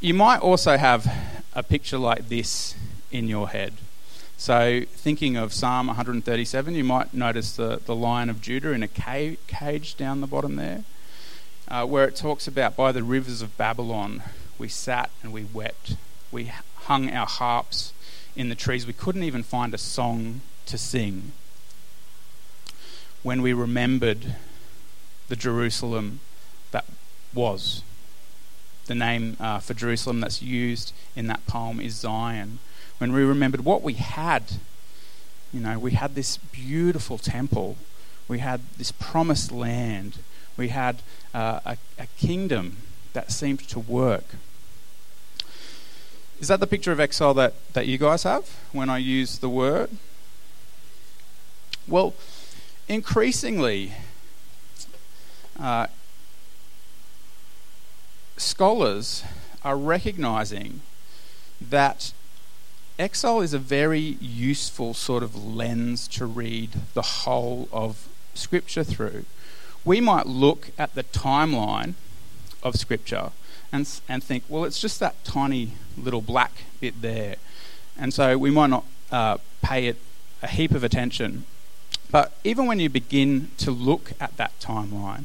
you 0.00 0.14
might 0.14 0.38
also 0.38 0.76
have 0.76 1.10
a 1.54 1.62
picture 1.62 1.98
like 1.98 2.28
this 2.28 2.74
in 3.10 3.28
your 3.28 3.48
head. 3.48 3.74
So, 4.36 4.82
thinking 4.88 5.36
of 5.36 5.52
Psalm 5.52 5.86
137, 5.86 6.74
you 6.74 6.84
might 6.84 7.14
notice 7.14 7.56
the, 7.56 7.80
the 7.84 7.94
Lion 7.94 8.28
of 8.28 8.42
Judah 8.42 8.72
in 8.72 8.82
a 8.82 8.88
cage, 8.88 9.38
cage 9.46 9.96
down 9.96 10.20
the 10.20 10.26
bottom 10.26 10.56
there, 10.56 10.84
uh, 11.68 11.86
where 11.86 12.06
it 12.06 12.16
talks 12.16 12.46
about 12.46 12.76
by 12.76 12.92
the 12.92 13.02
rivers 13.02 13.40
of 13.40 13.56
Babylon 13.56 14.22
we 14.58 14.68
sat 14.68 15.10
and 15.22 15.32
we 15.32 15.44
wept. 15.44 15.96
We 16.30 16.52
hung 16.84 17.10
our 17.10 17.26
harps 17.26 17.92
in 18.36 18.48
the 18.48 18.54
trees. 18.54 18.86
We 18.86 18.92
couldn't 18.92 19.22
even 19.22 19.42
find 19.42 19.72
a 19.72 19.78
song 19.78 20.40
to 20.66 20.76
sing 20.76 21.32
when 23.22 23.40
we 23.40 23.52
remembered 23.52 24.36
the 25.28 25.36
Jerusalem 25.36 26.20
that 26.72 26.84
was. 27.32 27.82
The 28.86 28.94
name 28.94 29.36
uh, 29.40 29.60
for 29.60 29.74
Jerusalem 29.74 30.20
that's 30.20 30.42
used 30.42 30.92
in 31.16 31.26
that 31.28 31.46
poem 31.46 31.80
is 31.80 31.94
Zion. 31.94 32.58
When 32.98 33.12
we 33.12 33.22
remembered 33.22 33.64
what 33.64 33.82
we 33.82 33.94
had, 33.94 34.52
you 35.52 35.60
know, 35.60 35.78
we 35.78 35.92
had 35.92 36.14
this 36.14 36.36
beautiful 36.36 37.16
temple, 37.16 37.76
we 38.28 38.40
had 38.40 38.60
this 38.76 38.92
promised 38.92 39.50
land, 39.52 40.18
we 40.56 40.68
had 40.68 40.96
uh, 41.32 41.60
a, 41.64 41.76
a 41.98 42.06
kingdom 42.18 42.76
that 43.14 43.32
seemed 43.32 43.60
to 43.68 43.78
work. 43.78 44.36
Is 46.40 46.48
that 46.48 46.60
the 46.60 46.66
picture 46.66 46.92
of 46.92 47.00
exile 47.00 47.32
that, 47.34 47.54
that 47.72 47.86
you 47.86 47.96
guys 47.96 48.24
have 48.24 48.48
when 48.72 48.90
I 48.90 48.98
use 48.98 49.38
the 49.38 49.48
word? 49.48 49.90
Well, 51.86 52.14
increasingly, 52.88 53.92
uh, 55.58 55.86
scholars 58.36 59.24
are 59.64 59.76
recognizing 59.76 60.80
that 61.60 62.12
exile 62.98 63.40
is 63.40 63.54
a 63.54 63.58
very 63.58 64.16
useful 64.20 64.94
sort 64.94 65.22
of 65.22 65.34
lens 65.44 66.06
to 66.08 66.26
read 66.26 66.70
the 66.94 67.02
whole 67.02 67.68
of 67.72 68.08
Scripture 68.34 68.84
through. 68.84 69.24
We 69.84 70.00
might 70.00 70.26
look 70.26 70.70
at 70.78 70.94
the 70.94 71.04
timeline 71.04 71.94
of 72.62 72.76
Scripture 72.76 73.30
and, 73.72 73.88
and 74.08 74.22
think, 74.22 74.44
well, 74.48 74.64
it's 74.64 74.80
just 74.80 75.00
that 75.00 75.22
tiny 75.24 75.72
little 75.96 76.20
black 76.20 76.52
bit 76.80 77.00
there. 77.02 77.36
And 77.96 78.12
so 78.12 78.36
we 78.38 78.50
might 78.50 78.70
not 78.70 78.84
uh, 79.10 79.38
pay 79.62 79.86
it 79.86 79.98
a 80.42 80.48
heap 80.48 80.72
of 80.72 80.84
attention. 80.84 81.44
But 82.10 82.32
even 82.44 82.66
when 82.66 82.80
you 82.80 82.88
begin 82.88 83.50
to 83.58 83.70
look 83.70 84.12
at 84.20 84.36
that 84.36 84.52
timeline, 84.60 85.24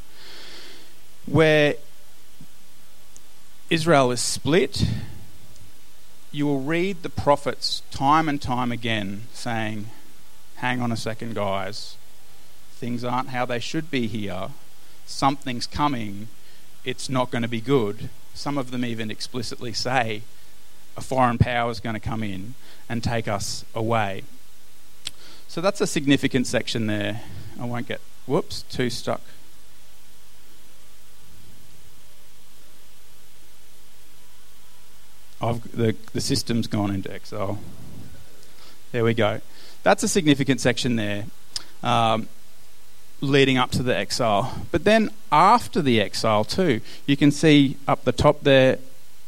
where 1.25 1.75
Israel 3.70 4.10
is 4.12 4.20
split, 4.20 4.84
you 6.32 6.48
will 6.48 6.62
read 6.62 7.04
the 7.04 7.10
prophets 7.10 7.84
time 7.92 8.28
and 8.28 8.42
time 8.42 8.72
again 8.72 9.28
saying, 9.32 9.88
Hang 10.56 10.82
on 10.82 10.92
a 10.92 10.98
second, 10.98 11.36
guys. 11.36 11.96
Things 12.72 13.04
aren't 13.04 13.30
how 13.30 13.46
they 13.46 13.60
should 13.60 13.92
be 13.92 14.08
here. 14.08 14.50
Something's 15.06 15.68
coming. 15.68 16.30
It's 16.84 17.10
not 17.10 17.30
going 17.30 17.44
to 17.44 17.48
be 17.48 17.62
good. 17.62 18.10
Some 18.34 18.58
of 18.58 18.72
them 18.72 18.84
even 18.84 19.12
explicitly 19.12 19.74
say, 19.74 20.24
A 20.98 21.02
foreign 21.02 21.38
power 21.38 21.70
is 21.70 21.80
going 21.80 21.94
to 21.94 22.00
come 22.00 22.24
in 22.24 22.56
and 22.90 23.04
take 23.04 23.28
us 23.28 23.66
away. 23.76 24.24
So 25.48 25.62
that's 25.62 25.80
a 25.80 25.88
significant 25.88 26.48
section 26.48 26.88
there. 26.88 27.22
I 27.60 27.66
won't 27.66 27.88
get, 27.88 28.02
whoops, 28.26 28.64
too 28.64 28.90
stuck. 28.90 29.22
I've, 35.41 35.75
the, 35.75 35.96
the 36.13 36.22
system's 36.22 36.67
gone 36.67 36.91
into 36.93 37.12
exile. 37.12 37.60
There 38.91 39.03
we 39.03 39.13
go. 39.13 39.41
That's 39.84 40.03
a 40.03 40.08
significant 40.08 40.60
section 40.60 40.96
there, 40.96 41.25
um, 41.84 42.27
leading 43.22 43.58
up 43.58 43.72
to 43.72 43.84
the 43.84 43.96
exile. 43.96 44.65
But 44.72 44.84
then 44.84 45.12
after 45.31 45.81
the 45.81 46.01
exile, 46.01 46.43
too, 46.43 46.81
you 47.05 47.15
can 47.15 47.31
see 47.31 47.77
up 47.88 48.03
the 48.03 48.12
top 48.12 48.43
there 48.43 48.79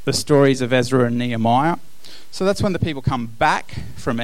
the 0.03 0.13
stories 0.13 0.61
of 0.61 0.73
Ezra 0.73 1.05
and 1.05 1.17
Nehemiah. 1.17 1.77
So 2.31 2.43
that's 2.43 2.61
when 2.61 2.73
the 2.73 2.79
people 2.79 3.01
come 3.01 3.27
back 3.27 3.75
from 3.95 4.19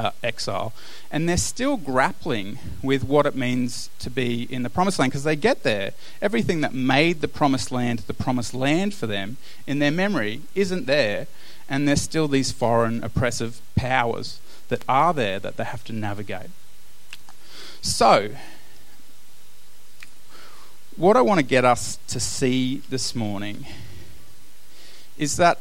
uh, 0.00 0.12
exile, 0.22 0.72
and 1.10 1.28
they're 1.28 1.36
still 1.36 1.76
grappling 1.76 2.58
with 2.82 3.04
what 3.04 3.26
it 3.26 3.34
means 3.34 3.90
to 3.98 4.08
be 4.08 4.44
in 4.50 4.62
the 4.62 4.70
promised 4.70 4.98
land 4.98 5.12
because 5.12 5.24
they 5.24 5.36
get 5.36 5.62
there. 5.62 5.92
Everything 6.22 6.62
that 6.62 6.72
made 6.72 7.20
the 7.20 7.28
promised 7.28 7.70
land 7.70 7.98
the 8.00 8.14
promised 8.14 8.54
land 8.54 8.94
for 8.94 9.06
them 9.06 9.36
in 9.66 9.78
their 9.78 9.90
memory 9.90 10.40
isn't 10.54 10.86
there, 10.86 11.26
and 11.68 11.86
there's 11.86 12.00
still 12.00 12.28
these 12.28 12.50
foreign 12.50 13.04
oppressive 13.04 13.60
powers 13.74 14.40
that 14.68 14.82
are 14.88 15.12
there 15.12 15.38
that 15.38 15.58
they 15.58 15.64
have 15.64 15.84
to 15.84 15.92
navigate. 15.92 16.50
So, 17.82 18.30
what 20.96 21.16
I 21.16 21.20
want 21.20 21.40
to 21.40 21.46
get 21.46 21.66
us 21.66 21.98
to 22.08 22.18
see 22.18 22.78
this 22.88 23.14
morning 23.14 23.66
is 25.18 25.36
that 25.36 25.58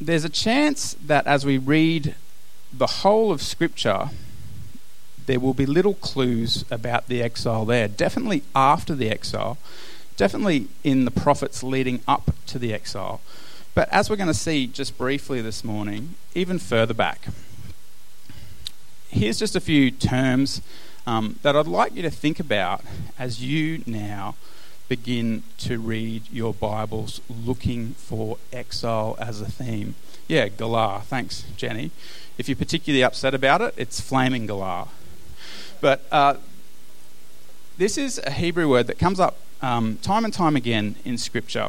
there's 0.00 0.24
a 0.24 0.28
chance 0.28 0.94
that 0.94 1.28
as 1.28 1.46
we 1.46 1.58
read 1.58 2.16
the 2.76 2.86
whole 2.86 3.30
of 3.30 3.40
Scripture, 3.40 4.10
there 5.26 5.40
will 5.40 5.54
be 5.54 5.66
little 5.66 5.94
clues 5.94 6.64
about 6.70 7.08
the 7.08 7.22
exile 7.22 7.64
there. 7.64 7.88
Definitely 7.88 8.42
after 8.54 8.94
the 8.94 9.10
exile, 9.10 9.58
definitely 10.16 10.68
in 10.82 11.04
the 11.04 11.10
prophets 11.10 11.62
leading 11.62 12.00
up 12.06 12.34
to 12.46 12.58
the 12.58 12.74
exile. 12.74 13.20
But 13.74 13.88
as 13.90 14.08
we're 14.08 14.16
going 14.16 14.28
to 14.28 14.34
see 14.34 14.66
just 14.66 14.96
briefly 14.98 15.40
this 15.40 15.64
morning, 15.64 16.14
even 16.34 16.58
further 16.58 16.94
back, 16.94 17.26
here's 19.08 19.38
just 19.38 19.56
a 19.56 19.60
few 19.60 19.90
terms 19.90 20.60
um, 21.06 21.38
that 21.42 21.56
I'd 21.56 21.66
like 21.66 21.94
you 21.94 22.02
to 22.02 22.10
think 22.10 22.38
about 22.38 22.82
as 23.18 23.42
you 23.42 23.82
now 23.86 24.34
begin 24.88 25.42
to 25.58 25.78
read 25.78 26.30
your 26.30 26.52
Bibles 26.52 27.20
looking 27.28 27.94
for 27.94 28.38
exile 28.52 29.16
as 29.18 29.40
a 29.40 29.50
theme. 29.50 29.94
Yeah, 30.28 30.48
Galah. 30.48 31.02
Thanks, 31.04 31.44
Jenny. 31.56 31.90
If 32.36 32.48
you're 32.48 32.56
particularly 32.56 33.04
upset 33.04 33.34
about 33.34 33.60
it, 33.60 33.74
it's 33.76 34.00
flaming 34.00 34.46
galah. 34.46 34.88
But 35.80 36.02
uh, 36.10 36.36
this 37.76 37.96
is 37.96 38.20
a 38.26 38.32
Hebrew 38.32 38.68
word 38.68 38.86
that 38.88 38.98
comes 38.98 39.20
up 39.20 39.38
um, 39.62 39.98
time 39.98 40.24
and 40.24 40.34
time 40.34 40.56
again 40.56 40.96
in 41.04 41.16
Scripture, 41.16 41.68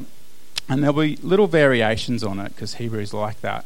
and 0.67 0.81
there'll 0.81 0.99
be 0.99 1.17
little 1.17 1.47
variations 1.47 2.23
on 2.23 2.39
it 2.39 2.49
because 2.49 2.75
Hebrew 2.75 2.99
is 2.99 3.13
like 3.13 3.41
that. 3.41 3.65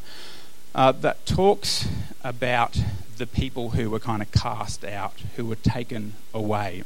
Uh, 0.76 0.92
that 0.92 1.26
talks 1.26 1.88
about 2.24 2.80
the 3.18 3.26
people 3.26 3.72
who 3.72 3.90
were 3.90 4.00
kind 4.00 4.22
of 4.22 4.32
cast 4.32 4.84
out, 4.84 5.22
who 5.36 5.46
were 5.46 5.56
taken 5.56 6.14
away. 6.34 6.84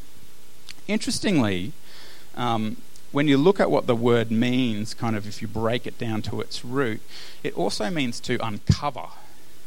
Interestingly, 0.87 1.73
um, 2.35 2.77
when 3.11 3.27
you 3.27 3.37
look 3.37 3.59
at 3.59 3.69
what 3.69 3.85
the 3.85 3.95
word 3.95 4.31
means, 4.31 4.93
kind 4.93 5.15
of 5.15 5.27
if 5.27 5.41
you 5.41 5.47
break 5.47 5.85
it 5.85 5.97
down 5.97 6.21
to 6.23 6.41
its 6.41 6.65
root, 6.65 7.01
it 7.43 7.55
also 7.55 7.89
means 7.89 8.19
to 8.21 8.43
uncover. 8.45 9.07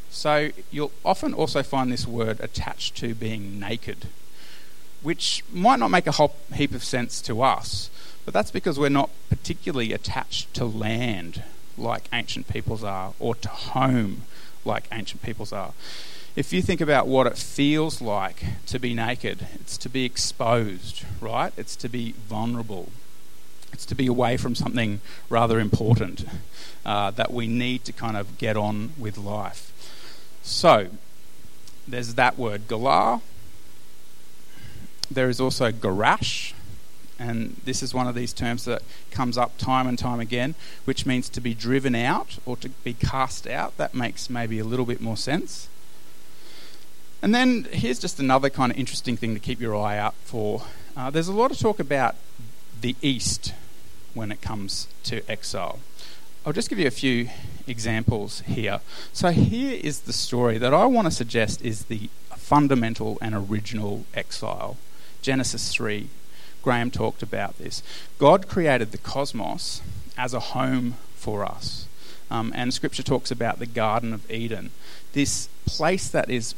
So 0.09 0.49
you'll 0.71 0.91
often 1.05 1.33
also 1.33 1.63
find 1.63 1.91
this 1.91 2.05
word 2.05 2.39
attached 2.39 2.95
to 2.97 3.15
being 3.15 3.59
naked, 3.59 4.07
which 5.01 5.43
might 5.51 5.79
not 5.79 5.89
make 5.89 6.07
a 6.07 6.11
whole 6.11 6.35
heap 6.53 6.73
of 6.73 6.83
sense 6.83 7.21
to 7.21 7.41
us, 7.41 7.89
but 8.25 8.33
that's 8.33 8.51
because 8.51 8.77
we're 8.77 8.89
not 8.89 9.09
particularly 9.29 9.93
attached 9.93 10.53
to 10.55 10.65
land 10.65 11.43
like 11.77 12.09
ancient 12.11 12.47
peoples 12.47 12.83
are, 12.83 13.13
or 13.19 13.35
to 13.35 13.49
home 13.49 14.23
like 14.65 14.87
ancient 14.91 15.21
peoples 15.21 15.53
are. 15.53 15.73
If 16.35 16.51
you 16.51 16.61
think 16.61 16.81
about 16.81 17.07
what 17.07 17.27
it 17.27 17.37
feels 17.37 18.01
like 18.01 18.43
to 18.67 18.79
be 18.79 18.93
naked, 18.93 19.47
it's 19.55 19.77
to 19.77 19.89
be 19.89 20.05
exposed, 20.05 21.05
right? 21.21 21.53
It's 21.57 21.75
to 21.77 21.89
be 21.89 22.13
vulnerable. 22.27 22.89
It's 23.73 23.85
to 23.87 23.95
be 23.95 24.07
away 24.07 24.37
from 24.37 24.55
something 24.55 25.01
rather 25.29 25.59
important 25.59 26.25
uh, 26.85 27.11
that 27.11 27.31
we 27.31 27.47
need 27.47 27.83
to 27.85 27.91
kind 27.91 28.17
of 28.17 28.37
get 28.37 28.55
on 28.55 28.91
with 28.97 29.17
life. 29.17 29.71
So, 30.41 30.87
there's 31.87 32.15
that 32.15 32.37
word, 32.37 32.67
galah. 32.67 33.21
There 35.09 35.29
is 35.29 35.39
also 35.39 35.71
garash, 35.71 36.53
and 37.19 37.61
this 37.65 37.81
is 37.81 37.93
one 37.93 38.07
of 38.07 38.15
these 38.15 38.33
terms 38.33 38.65
that 38.65 38.81
comes 39.11 39.37
up 39.37 39.57
time 39.57 39.87
and 39.87 39.97
time 39.97 40.19
again, 40.19 40.55
which 40.85 41.05
means 41.05 41.29
to 41.29 41.41
be 41.41 41.53
driven 41.53 41.95
out 41.95 42.39
or 42.45 42.57
to 42.57 42.69
be 42.69 42.93
cast 42.93 43.47
out. 43.47 43.77
That 43.77 43.93
makes 43.93 44.29
maybe 44.29 44.59
a 44.59 44.65
little 44.65 44.85
bit 44.85 45.01
more 45.01 45.17
sense. 45.17 45.69
And 47.21 47.33
then 47.33 47.67
here's 47.71 47.99
just 47.99 48.19
another 48.19 48.49
kind 48.49 48.71
of 48.71 48.77
interesting 48.77 49.17
thing 49.17 49.33
to 49.33 49.39
keep 49.39 49.59
your 49.59 49.75
eye 49.75 49.97
out 49.97 50.13
for. 50.23 50.63
Uh, 50.97 51.11
there's 51.11 51.27
a 51.27 51.33
lot 51.33 51.51
of 51.51 51.59
talk 51.59 51.79
about 51.79 52.15
the 52.81 52.95
East 53.03 53.53
when 54.15 54.31
it 54.31 54.41
comes 54.41 54.87
to 55.03 55.21
exile. 55.29 55.77
I'll 56.43 56.53
just 56.53 56.69
give 56.69 56.79
you 56.79 56.87
a 56.87 56.91
few 56.91 57.29
examples 57.67 58.41
here. 58.47 58.79
So, 59.13 59.29
here 59.29 59.79
is 59.83 60.01
the 60.01 60.13
story 60.13 60.57
that 60.57 60.73
I 60.73 60.87
want 60.87 61.05
to 61.05 61.11
suggest 61.11 61.61
is 61.61 61.85
the 61.85 62.09
fundamental 62.35 63.19
and 63.21 63.35
original 63.35 64.05
exile 64.15 64.77
Genesis 65.21 65.71
3 65.71 66.09
Graham 66.63 66.89
talked 66.89 67.21
about 67.21 67.59
this. 67.59 67.83
God 68.17 68.47
created 68.47 68.91
the 68.91 68.97
cosmos 68.97 69.81
as 70.17 70.33
a 70.33 70.39
home 70.39 70.95
for 71.15 71.45
us. 71.45 71.87
Um, 72.31 72.51
and 72.55 72.73
scripture 72.73 73.03
talks 73.03 73.29
about 73.29 73.59
the 73.59 73.67
Garden 73.67 74.13
of 74.13 74.29
Eden, 74.31 74.71
this 75.13 75.47
place 75.67 76.09
that 76.09 76.31
is 76.31 76.55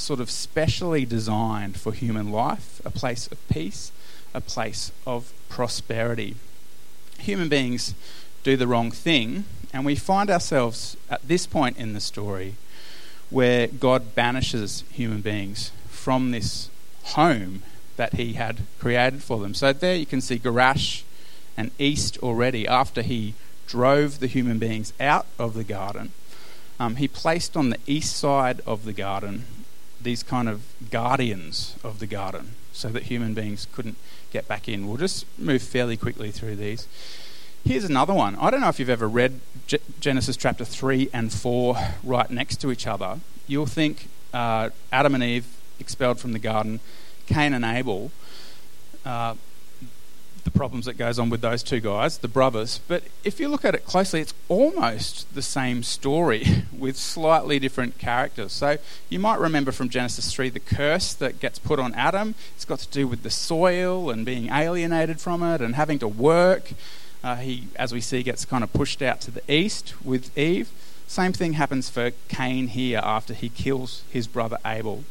sort 0.00 0.20
of 0.20 0.30
specially 0.30 1.04
designed 1.04 1.78
for 1.78 1.92
human 1.92 2.32
life, 2.32 2.80
a 2.84 2.90
place 2.90 3.26
of 3.28 3.48
peace, 3.48 3.92
a 4.34 4.40
place 4.40 4.92
of 5.06 5.32
prosperity. 5.48 6.36
Human 7.18 7.48
beings 7.48 7.94
do 8.42 8.56
the 8.56 8.66
wrong 8.66 8.90
thing, 8.90 9.44
and 9.72 9.84
we 9.84 9.94
find 9.94 10.30
ourselves 10.30 10.96
at 11.10 11.26
this 11.26 11.46
point 11.46 11.76
in 11.76 11.92
the 11.92 12.00
story 12.00 12.54
where 13.28 13.66
God 13.66 14.14
banishes 14.14 14.84
human 14.90 15.20
beings 15.20 15.70
from 15.88 16.30
this 16.30 16.70
home 17.04 17.62
that 17.96 18.14
he 18.14 18.32
had 18.32 18.62
created 18.78 19.22
for 19.22 19.38
them. 19.38 19.54
So 19.54 19.72
there 19.72 19.94
you 19.94 20.06
can 20.06 20.20
see 20.20 20.38
Garash 20.38 21.02
and 21.56 21.70
East 21.78 22.18
already 22.18 22.66
after 22.66 23.02
he 23.02 23.34
drove 23.66 24.18
the 24.18 24.26
human 24.26 24.58
beings 24.58 24.92
out 24.98 25.26
of 25.38 25.54
the 25.54 25.64
garden. 25.64 26.12
Um, 26.80 26.96
he 26.96 27.06
placed 27.06 27.56
on 27.56 27.70
the 27.70 27.78
east 27.86 28.16
side 28.16 28.60
of 28.66 28.84
the 28.84 28.94
garden 28.94 29.44
these 30.02 30.22
kind 30.22 30.48
of 30.48 30.62
guardians 30.90 31.76
of 31.84 31.98
the 31.98 32.06
garden 32.06 32.54
so 32.72 32.88
that 32.88 33.04
human 33.04 33.34
beings 33.34 33.66
couldn't 33.72 33.96
get 34.32 34.48
back 34.48 34.68
in. 34.68 34.86
We'll 34.86 34.96
just 34.96 35.26
move 35.38 35.62
fairly 35.62 35.96
quickly 35.96 36.30
through 36.30 36.56
these. 36.56 36.86
Here's 37.64 37.84
another 37.84 38.14
one. 38.14 38.36
I 38.36 38.50
don't 38.50 38.60
know 38.60 38.68
if 38.68 38.78
you've 38.78 38.88
ever 38.88 39.08
read 39.08 39.40
G- 39.66 39.78
Genesis 40.00 40.36
chapter 40.36 40.64
3 40.64 41.10
and 41.12 41.32
4 41.32 41.76
right 42.02 42.30
next 42.30 42.56
to 42.62 42.70
each 42.70 42.86
other. 42.86 43.20
You'll 43.46 43.66
think 43.66 44.08
uh, 44.32 44.70
Adam 44.90 45.14
and 45.14 45.22
Eve 45.22 45.46
expelled 45.78 46.18
from 46.18 46.32
the 46.32 46.38
garden, 46.38 46.80
Cain 47.26 47.52
and 47.52 47.64
Abel, 47.64 48.10
uh, 49.04 49.34
the 50.44 50.50
problems 50.50 50.86
that 50.86 50.94
goes 50.94 51.18
on 51.18 51.30
with 51.30 51.40
those 51.40 51.62
two 51.62 51.80
guys, 51.80 52.18
the 52.18 52.28
brothers. 52.28 52.80
But 52.88 53.04
if 53.24 53.40
you 53.40 53.48
look 53.48 53.64
at 53.64 53.74
it 53.74 53.84
closely, 53.84 54.20
it's 54.20 54.34
almost 54.48 55.34
the 55.34 55.42
same 55.42 55.82
story 55.82 56.64
with 56.76 56.96
slightly 56.96 57.58
different 57.58 57.98
characters. 57.98 58.52
So 58.52 58.78
you 59.08 59.18
might 59.18 59.38
remember 59.38 59.72
from 59.72 59.88
Genesis 59.88 60.32
3 60.32 60.50
the 60.50 60.60
curse 60.60 61.12
that 61.14 61.40
gets 61.40 61.58
put 61.58 61.78
on 61.78 61.94
Adam. 61.94 62.34
It's 62.56 62.64
got 62.64 62.80
to 62.80 62.88
do 62.88 63.06
with 63.06 63.22
the 63.22 63.30
soil 63.30 64.10
and 64.10 64.24
being 64.24 64.48
alienated 64.48 65.20
from 65.20 65.42
it 65.42 65.60
and 65.60 65.74
having 65.74 65.98
to 66.00 66.08
work. 66.08 66.72
Uh, 67.22 67.36
he, 67.36 67.68
as 67.76 67.92
we 67.92 68.00
see, 68.00 68.22
gets 68.22 68.44
kind 68.44 68.64
of 68.64 68.72
pushed 68.72 69.02
out 69.02 69.20
to 69.22 69.30
the 69.30 69.42
east 69.52 69.94
with 70.04 70.36
Eve. 70.38 70.70
Same 71.06 71.32
thing 71.32 71.54
happens 71.54 71.90
for 71.90 72.12
Cain 72.28 72.68
here 72.68 73.00
after 73.02 73.34
he 73.34 73.48
kills 73.48 74.04
his 74.10 74.26
brother 74.26 74.58
Abel. 74.64 75.04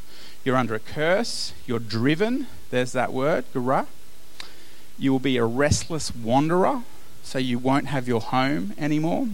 You're 0.43 0.55
under 0.55 0.73
a 0.73 0.79
curse. 0.79 1.53
You're 1.67 1.79
driven. 1.79 2.47
There's 2.69 2.93
that 2.93 3.11
word, 3.11 3.45
gara. 3.53 3.87
You 4.99 5.11
will 5.11 5.19
be 5.19 5.37
a 5.37 5.45
restless 5.45 6.13
wanderer, 6.13 6.83
so 7.23 7.39
you 7.39 7.57
won't 7.57 7.87
have 7.87 8.07
your 8.07 8.21
home 8.21 8.73
anymore. 8.77 9.29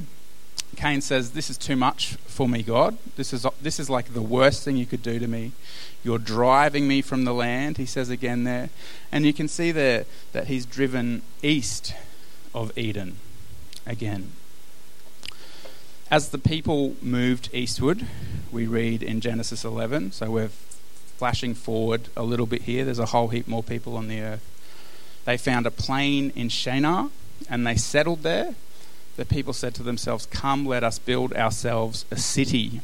Cain 0.76 1.02
says, 1.02 1.32
This 1.32 1.50
is 1.50 1.58
too 1.58 1.76
much 1.76 2.16
for 2.28 2.48
me, 2.48 2.62
God. 2.62 2.98
This 3.16 3.34
is, 3.34 3.46
this 3.62 3.80
is 3.80 3.90
like 3.90 4.14
the 4.14 4.22
worst 4.22 4.64
thing 4.64 4.78
you 4.78 4.86
could 4.86 5.02
do 5.02 5.20
to 5.20 5.28
me. 5.28 5.54
You're 6.04 6.20
driving 6.20 6.88
me 6.88 7.02
from 7.02 7.26
the 7.26 7.34
land, 7.34 7.78
he 7.78 7.86
says 7.86 8.10
again 8.10 8.44
there. 8.44 8.70
And 9.12 9.26
you 9.26 9.34
can 9.34 9.48
see 9.48 9.72
there 9.72 10.06
that 10.34 10.48
he's 10.48 10.66
driven 10.66 11.24
east 11.42 11.94
of 12.54 12.78
Eden 12.78 13.18
again. 13.86 14.32
As 16.12 16.30
the 16.30 16.38
people 16.38 16.96
moved 17.02 17.50
eastward, 17.52 18.06
we 18.52 18.68
read 18.68 19.02
in 19.02 19.22
Genesis 19.22 19.66
11, 19.66 20.12
so 20.12 20.30
we're 20.30 20.50
flashing 21.18 21.56
forward 21.56 22.10
a 22.16 22.24
little 22.24 22.46
bit 22.46 22.64
here, 22.64 22.86
there's 22.86 23.00
a 23.00 23.08
whole 23.08 23.30
heap 23.30 23.48
more 23.48 23.64
people 23.64 23.98
on 23.98 24.08
the 24.08 24.22
earth. 24.22 24.55
They 25.26 25.38
found 25.38 25.66
a 25.66 25.72
plain 25.72 26.32
in 26.36 26.50
Shinar 26.50 27.10
and 27.50 27.66
they 27.66 27.76
settled 27.76 28.24
there. 28.24 28.56
The 29.18 29.26
people 29.26 29.54
said 29.54 29.76
to 29.76 29.84
themselves, 29.84 30.26
Come, 30.26 30.66
let 30.66 30.84
us 30.84 31.00
build 31.00 31.34
ourselves 31.34 32.06
a 32.12 32.18
city 32.18 32.82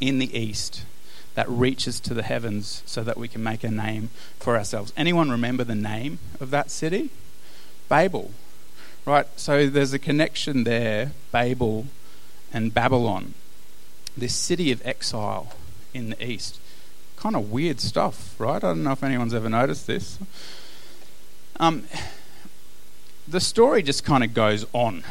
in 0.00 0.18
the 0.18 0.36
east 0.36 0.82
that 1.34 1.48
reaches 1.48 2.00
to 2.00 2.14
the 2.14 2.22
heavens 2.22 2.82
so 2.86 3.02
that 3.02 3.16
we 3.16 3.28
can 3.28 3.42
make 3.42 3.62
a 3.62 3.70
name 3.70 4.10
for 4.38 4.56
ourselves. 4.56 4.92
Anyone 4.96 5.30
remember 5.30 5.64
the 5.64 5.74
name 5.74 6.18
of 6.40 6.50
that 6.50 6.70
city? 6.70 7.10
Babel. 7.88 8.30
Right, 9.04 9.26
so 9.36 9.68
there's 9.68 9.92
a 9.92 10.00
connection 10.00 10.64
there, 10.64 11.12
Babel 11.30 11.86
and 12.52 12.74
Babylon, 12.74 13.34
this 14.16 14.34
city 14.34 14.72
of 14.72 14.84
exile 14.84 15.52
in 15.94 16.10
the 16.10 16.24
east 16.24 16.58
kind 17.16 17.34
of 17.34 17.50
weird 17.50 17.80
stuff, 17.80 18.38
right? 18.38 18.56
I 18.56 18.68
don't 18.68 18.84
know 18.84 18.92
if 18.92 19.02
anyone's 19.02 19.34
ever 19.34 19.48
noticed 19.48 19.86
this. 19.86 20.18
Um, 21.58 21.84
the 23.26 23.40
story 23.40 23.82
just 23.82 24.04
kind 24.04 24.22
of 24.22 24.34
goes 24.34 24.66
on 24.74 25.04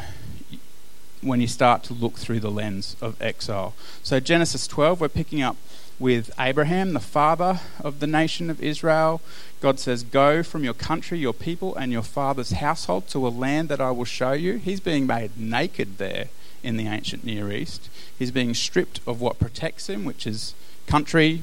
when 1.20 1.40
you 1.40 1.48
start 1.48 1.82
to 1.84 1.92
look 1.94 2.14
through 2.14 2.38
the 2.38 2.50
lens 2.50 2.96
of 3.00 3.20
exile. 3.20 3.74
So, 4.04 4.20
Genesis 4.20 4.68
12, 4.68 5.00
we're 5.00 5.08
picking 5.08 5.42
up 5.42 5.56
with 5.98 6.30
Abraham, 6.38 6.92
the 6.92 7.00
father 7.00 7.60
of 7.80 7.98
the 7.98 8.06
nation 8.06 8.48
of 8.48 8.62
Israel. 8.62 9.20
God 9.60 9.80
says, 9.80 10.04
Go 10.04 10.44
from 10.44 10.62
your 10.62 10.74
country, 10.74 11.18
your 11.18 11.32
people, 11.32 11.74
and 11.74 11.90
your 11.90 12.02
father's 12.02 12.52
household 12.52 13.08
to 13.08 13.26
a 13.26 13.28
land 13.28 13.68
that 13.70 13.80
I 13.80 13.90
will 13.90 14.04
show 14.04 14.32
you. 14.32 14.58
He's 14.58 14.80
being 14.80 15.06
made 15.06 15.36
naked 15.36 15.98
there 15.98 16.28
in 16.62 16.76
the 16.76 16.86
ancient 16.86 17.24
Near 17.24 17.50
East. 17.50 17.88
He's 18.16 18.30
being 18.30 18.54
stripped 18.54 19.00
of 19.06 19.20
what 19.20 19.40
protects 19.40 19.88
him, 19.88 20.04
which 20.04 20.26
is 20.26 20.54
country, 20.86 21.42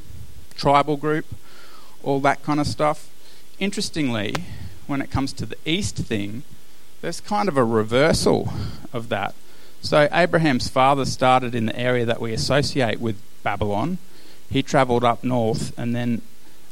tribal 0.55 0.95
group, 0.95 1.25
all 2.03 2.21
that 2.21 2.41
kind 2.43 2.59
of 2.61 2.67
stuff. 2.67 3.09
Interestingly, 3.59 4.35
when 4.88 5.02
it 5.02 5.12
comes 5.12 5.34
to 5.34 5.46
the 5.46 5.58
East 5.65 5.98
thing, 5.98 6.43
there's 7.02 7.19
kind 7.19 7.50
of 7.50 7.58
a 7.58 7.63
reversal 7.63 8.54
of 8.91 9.10
that. 9.10 9.36
So, 9.82 10.08
Abraham's 10.13 10.69
father 10.69 11.04
started 11.04 11.54
in 11.54 11.65
the 11.65 11.78
area 11.78 12.06
that 12.06 12.22
we 12.22 12.32
associate 12.32 13.02
with 13.02 13.17
Babylon. 13.43 13.98
He 14.50 14.63
travelled 14.63 15.04
up 15.04 15.24
north, 15.24 15.78
and 15.78 15.93
then 15.93 16.22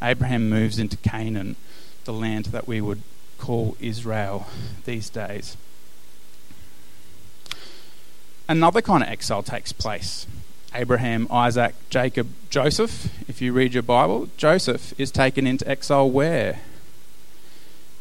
Abraham 0.02 0.50
moves 0.50 0.80
into 0.80 0.96
Canaan, 0.98 1.58
the 2.06 2.14
land 2.14 2.46
that 2.46 2.68
we 2.68 2.80
would 2.80 3.02
call 3.38 3.76
Israel 3.80 4.48
these 4.86 5.10
days. 5.10 5.58
Another 8.48 8.82
kind 8.82 9.04
of 9.04 9.10
exile 9.10 9.44
takes 9.44 9.72
place 9.72 10.28
Abraham, 10.74 11.28
Isaac, 11.30 11.76
Jacob, 11.90 12.30
Joseph. 12.50 13.10
If 13.28 13.42
you 13.42 13.52
read 13.52 13.74
your 13.74 13.84
Bible, 13.84 14.30
Joseph 14.38 14.94
is 14.98 15.12
taken 15.12 15.46
into 15.46 15.68
exile 15.68 16.10
where? 16.10 16.62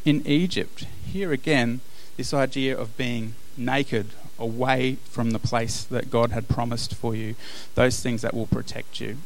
In 0.04 0.26
Egypt. 0.26 0.86
Here 1.06 1.32
again, 1.32 1.80
this 2.16 2.32
idea 2.32 2.76
of 2.76 2.96
being 2.96 3.34
naked, 3.56 4.08
away 4.38 4.96
from 5.04 5.32
the 5.32 5.38
place 5.38 5.84
that 5.84 6.10
God 6.10 6.30
had 6.30 6.48
promised 6.48 6.94
for 6.94 7.14
you, 7.14 7.34
those 7.74 8.00
things 8.00 8.22
that 8.22 8.34
will 8.34 8.46
protect 8.46 9.00
you. 9.00 9.18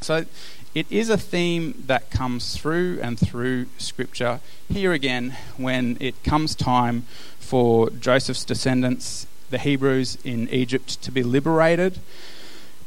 So 0.00 0.26
it 0.74 0.86
is 0.90 1.08
a 1.08 1.16
theme 1.16 1.84
that 1.86 2.10
comes 2.10 2.56
through 2.56 2.98
and 3.00 3.18
through 3.18 3.66
Scripture. 3.78 4.40
Here 4.68 4.92
again, 4.92 5.36
when 5.56 5.96
it 6.00 6.24
comes 6.24 6.54
time 6.56 7.02
for 7.38 7.90
Joseph's 7.90 8.44
descendants, 8.44 9.26
the 9.50 9.58
Hebrews 9.58 10.18
in 10.24 10.48
Egypt, 10.48 11.00
to 11.02 11.12
be 11.12 11.22
liberated, 11.22 12.00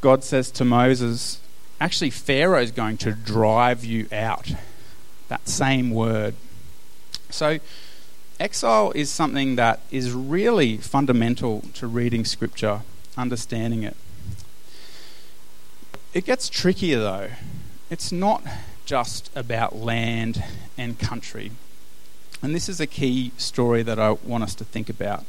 God 0.01 0.23
says 0.23 0.51
to 0.51 0.65
Moses, 0.65 1.39
actually, 1.79 2.09
Pharaoh's 2.09 2.71
going 2.71 2.97
to 2.97 3.11
drive 3.13 3.85
you 3.85 4.07
out. 4.11 4.51
That 5.29 5.47
same 5.47 5.91
word. 5.91 6.35
So, 7.29 7.59
exile 8.39 8.91
is 8.93 9.09
something 9.09 9.55
that 9.55 9.81
is 9.91 10.11
really 10.11 10.77
fundamental 10.77 11.63
to 11.75 11.87
reading 11.87 12.25
Scripture, 12.25 12.81
understanding 13.17 13.83
it. 13.83 13.95
It 16.13 16.25
gets 16.25 16.49
trickier 16.49 16.99
though. 16.99 17.29
It's 17.89 18.11
not 18.11 18.43
just 18.85 19.29
about 19.35 19.75
land 19.75 20.43
and 20.77 20.97
country. 20.97 21.51
And 22.41 22.53
this 22.53 22.69
is 22.69 22.79
a 22.79 22.87
key 22.87 23.31
story 23.37 23.83
that 23.83 23.99
I 23.99 24.11
want 24.11 24.43
us 24.43 24.55
to 24.55 24.63
think 24.63 24.89
about 24.89 25.25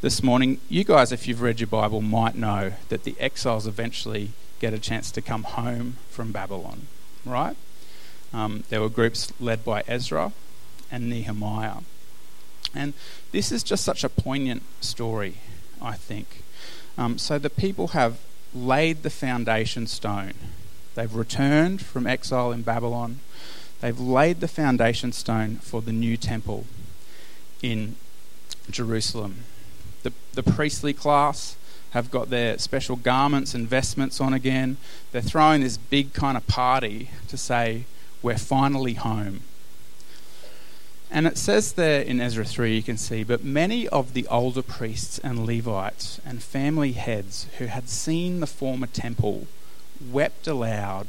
this 0.00 0.22
morning. 0.22 0.60
You 0.68 0.84
guys, 0.84 1.12
if 1.12 1.28
you've 1.28 1.42
read 1.42 1.60
your 1.60 1.66
Bible, 1.66 2.00
might 2.00 2.34
know 2.34 2.72
that 2.88 3.04
the 3.04 3.14
exiles 3.20 3.66
eventually 3.66 4.30
get 4.60 4.72
a 4.72 4.78
chance 4.78 5.10
to 5.12 5.22
come 5.22 5.44
home 5.44 5.96
from 6.10 6.32
Babylon, 6.32 6.86
right? 7.24 7.56
Um, 8.32 8.64
there 8.70 8.80
were 8.80 8.88
groups 8.88 9.32
led 9.38 9.64
by 9.64 9.82
Ezra 9.86 10.32
and 10.90 11.08
Nehemiah. 11.08 11.78
And 12.74 12.94
this 13.32 13.52
is 13.52 13.62
just 13.62 13.84
such 13.84 14.04
a 14.04 14.08
poignant 14.08 14.62
story, 14.80 15.34
I 15.80 15.94
think. 15.94 16.42
Um, 16.96 17.18
so 17.18 17.38
the 17.38 17.50
people 17.50 17.88
have 17.88 18.18
laid 18.54 19.02
the 19.02 19.10
foundation 19.10 19.86
stone. 19.86 20.34
They've 20.94 21.14
returned 21.14 21.82
from 21.82 22.06
exile 22.06 22.52
in 22.52 22.62
Babylon. 22.62 23.20
They've 23.80 23.98
laid 23.98 24.40
the 24.40 24.48
foundation 24.48 25.12
stone 25.12 25.56
for 25.56 25.82
the 25.82 25.92
new 25.92 26.16
temple 26.16 26.64
in 27.62 27.96
Jerusalem. 28.70 29.44
The, 30.02 30.12
the 30.32 30.42
priestly 30.42 30.92
class 30.92 31.56
have 31.90 32.10
got 32.10 32.30
their 32.30 32.58
special 32.58 32.96
garments 32.96 33.54
and 33.54 33.68
vestments 33.68 34.20
on 34.20 34.32
again. 34.32 34.76
They're 35.12 35.22
throwing 35.22 35.60
this 35.60 35.76
big 35.76 36.12
kind 36.12 36.36
of 36.36 36.46
party 36.46 37.10
to 37.28 37.36
say, 37.36 37.84
We're 38.22 38.38
finally 38.38 38.94
home. 38.94 39.40
And 41.14 41.28
it 41.28 41.38
says 41.38 41.74
there 41.74 42.00
in 42.00 42.20
Ezra 42.20 42.44
3, 42.44 42.74
you 42.74 42.82
can 42.82 42.96
see, 42.96 43.22
but 43.22 43.44
many 43.44 43.86
of 43.86 44.14
the 44.14 44.26
older 44.26 44.62
priests 44.62 45.20
and 45.20 45.46
Levites 45.46 46.20
and 46.26 46.42
family 46.42 46.90
heads 46.90 47.46
who 47.58 47.66
had 47.66 47.88
seen 47.88 48.40
the 48.40 48.48
former 48.48 48.88
temple 48.88 49.46
wept 50.10 50.48
aloud 50.48 51.06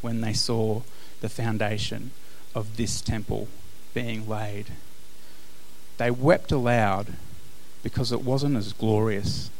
when 0.00 0.22
they 0.22 0.32
saw 0.32 0.82
the 1.20 1.28
foundation 1.28 2.10
of 2.52 2.76
this 2.76 3.00
temple 3.00 3.46
being 3.94 4.28
laid. 4.28 4.72
They 5.98 6.10
wept 6.10 6.50
aloud 6.50 7.12
because 7.84 8.10
it 8.10 8.24
wasn't 8.24 8.56
as 8.56 8.72
glorious 8.72 9.50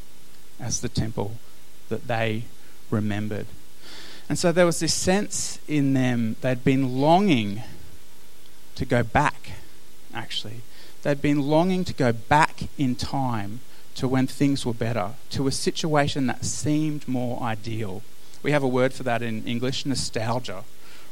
as 0.58 0.80
the 0.80 0.88
temple 0.88 1.36
that 1.88 2.08
they 2.08 2.42
remembered. 2.90 3.46
And 4.28 4.40
so 4.40 4.50
there 4.50 4.66
was 4.66 4.80
this 4.80 4.92
sense 4.92 5.60
in 5.68 5.94
them, 5.94 6.34
they'd 6.40 6.64
been 6.64 6.98
longing 6.98 7.62
to 8.74 8.84
go 8.84 9.04
back 9.04 9.52
actually. 10.14 10.62
They'd 11.02 11.20
been 11.20 11.42
longing 11.42 11.84
to 11.84 11.92
go 11.92 12.12
back 12.12 12.68
in 12.78 12.96
time 12.96 13.60
to 13.96 14.08
when 14.08 14.26
things 14.26 14.64
were 14.66 14.74
better, 14.74 15.12
to 15.30 15.46
a 15.46 15.52
situation 15.52 16.26
that 16.26 16.44
seemed 16.44 17.06
more 17.06 17.40
ideal. 17.42 18.02
We 18.42 18.50
have 18.52 18.62
a 18.62 18.68
word 18.68 18.92
for 18.92 19.02
that 19.04 19.22
in 19.22 19.44
English 19.46 19.86
nostalgia, 19.86 20.64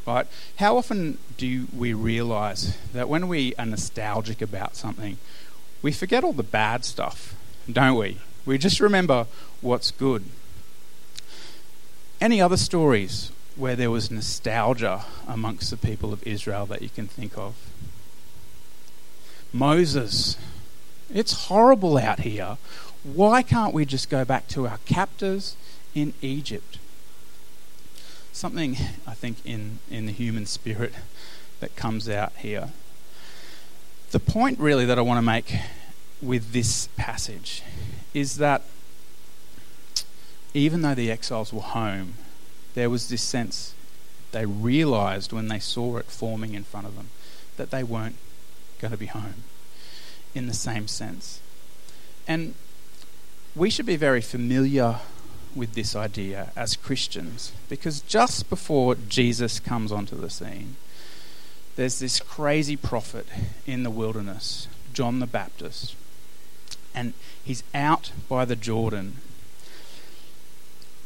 right? 0.07 0.27
How 0.57 0.77
often 0.77 1.19
do 1.37 1.69
we 1.77 1.93
realize 1.93 2.77
that 2.93 3.09
when 3.09 3.29
we 3.29 3.55
are 3.57 3.67
nostalgic 3.67 4.43
about 4.43 4.77
something, 4.77 5.19
we 5.81 5.93
forget 5.93 6.25
all 6.25 6.33
the 6.33 6.43
bad 6.43 6.85
stuff, 6.85 7.35
don't 7.71 7.97
we? 7.97 8.19
We 8.45 8.59
just 8.59 8.81
remember 8.81 9.27
what's 9.61 9.91
good. 9.91 10.25
Any 12.21 12.41
other 12.41 12.57
stories 12.57 13.31
where 13.57 13.77
there 13.77 13.91
was 13.91 14.11
nostalgia 14.11 15.05
amongst 15.29 15.71
the 15.71 15.77
people 15.77 16.13
of 16.13 16.27
Israel 16.27 16.67
that 16.67 16.83
you 16.83 16.89
can 16.89 17.07
think 17.07 17.37
of? 17.37 17.55
Moses, 19.53 20.37
it's 21.13 21.47
horrible 21.47 21.99
out 21.99 22.21
here. 22.21 22.57
Why 23.03 23.43
can't 23.43 23.75
we 23.75 23.85
just 23.85 24.09
go 24.09 24.25
back 24.25 24.49
to 24.49 24.67
our 24.67 24.79
captors 24.87 25.57
in 25.95 26.15
Egypt? 26.23 26.79
Something, 28.33 28.77
I 29.07 29.15
think, 29.15 29.39
in, 29.45 29.79
in 29.91 30.07
the 30.07 30.13
human 30.13 30.47
spirit 30.47 30.95
that 31.61 31.77
comes 31.77 32.09
out 32.09 32.33
here. 32.39 32.71
The 34.11 34.21
point, 34.21 34.59
really, 34.59 34.87
that 34.87 34.99
I 34.99 35.03
want 35.03 35.19
to 35.19 35.23
make 35.23 35.55
with 36.23 36.53
this 36.53 36.89
passage 36.97 37.63
is 38.15 38.37
that 38.37 38.63
even 40.55 40.83
though 40.83 40.95
the 40.95 41.11
exiles 41.11 41.53
were 41.53 41.61
home, 41.61 42.15
there 42.75 42.89
was 42.89 43.09
this 43.09 43.23
sense 43.23 43.75
they 44.33 44.47
realized 44.47 45.33
when 45.33 45.49
they 45.49 45.59
saw 45.59 45.99
it 45.99 46.07
forming 46.07 46.55
in 46.55 46.65
front 46.65 46.87
of 46.87 46.97
them 46.97 47.11
that 47.57 47.71
they 47.71 47.83
weren't 47.83 48.17
going 48.83 48.93
to 48.93 48.99
be 48.99 49.07
home 49.07 49.45
in 50.35 50.47
the 50.47 50.55
same 50.55 50.87
sense. 50.87 51.41
And 52.29 52.55
we 53.55 53.71
should 53.71 53.87
be 53.87 53.97
very 53.97 54.21
familiar 54.21 54.97
with 55.55 55.75
this 55.75 55.95
idea 55.95 56.51
as 56.57 56.77
Christians 56.77 57.53
because 57.69 58.01
just 58.01 58.51
before 58.51 58.95
Jesus 58.95 59.61
comes 59.61 59.93
onto 59.93 60.17
the 60.17 60.29
scene, 60.29 60.77
there's 61.77 62.01
this 62.01 62.21
crazy 62.21 62.77
prophet 62.77 63.27
in 63.67 63.83
the 63.83 63.91
wilderness, 63.91 64.69
John 64.93 65.21
the 65.21 65.27
Baptist, 65.27 65.95
and 66.95 67.15
he's 67.43 67.63
out 67.73 68.13
by 68.29 68.45
the 68.45 68.57
Jordan. 68.57 69.19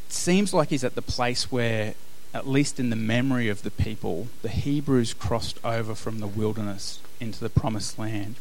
It 0.09 0.13
seems 0.13 0.53
like 0.55 0.71
he's 0.71 0.83
at 0.85 0.95
the 0.95 1.03
place 1.03 1.53
where, 1.53 1.95
at 2.35 2.47
least 2.47 2.79
in 2.79 2.91
the 2.91 2.97
memory 2.97 3.49
of 3.49 3.63
the 3.63 3.71
people, 3.71 4.29
the 4.43 4.49
Hebrews 4.49 5.15
crossed 5.15 5.59
over 5.65 5.95
from 5.95 6.21
the 6.21 6.27
wilderness 6.27 7.01
into 7.21 7.41
the 7.41 7.49
promised 7.49 7.99
land. 7.99 8.37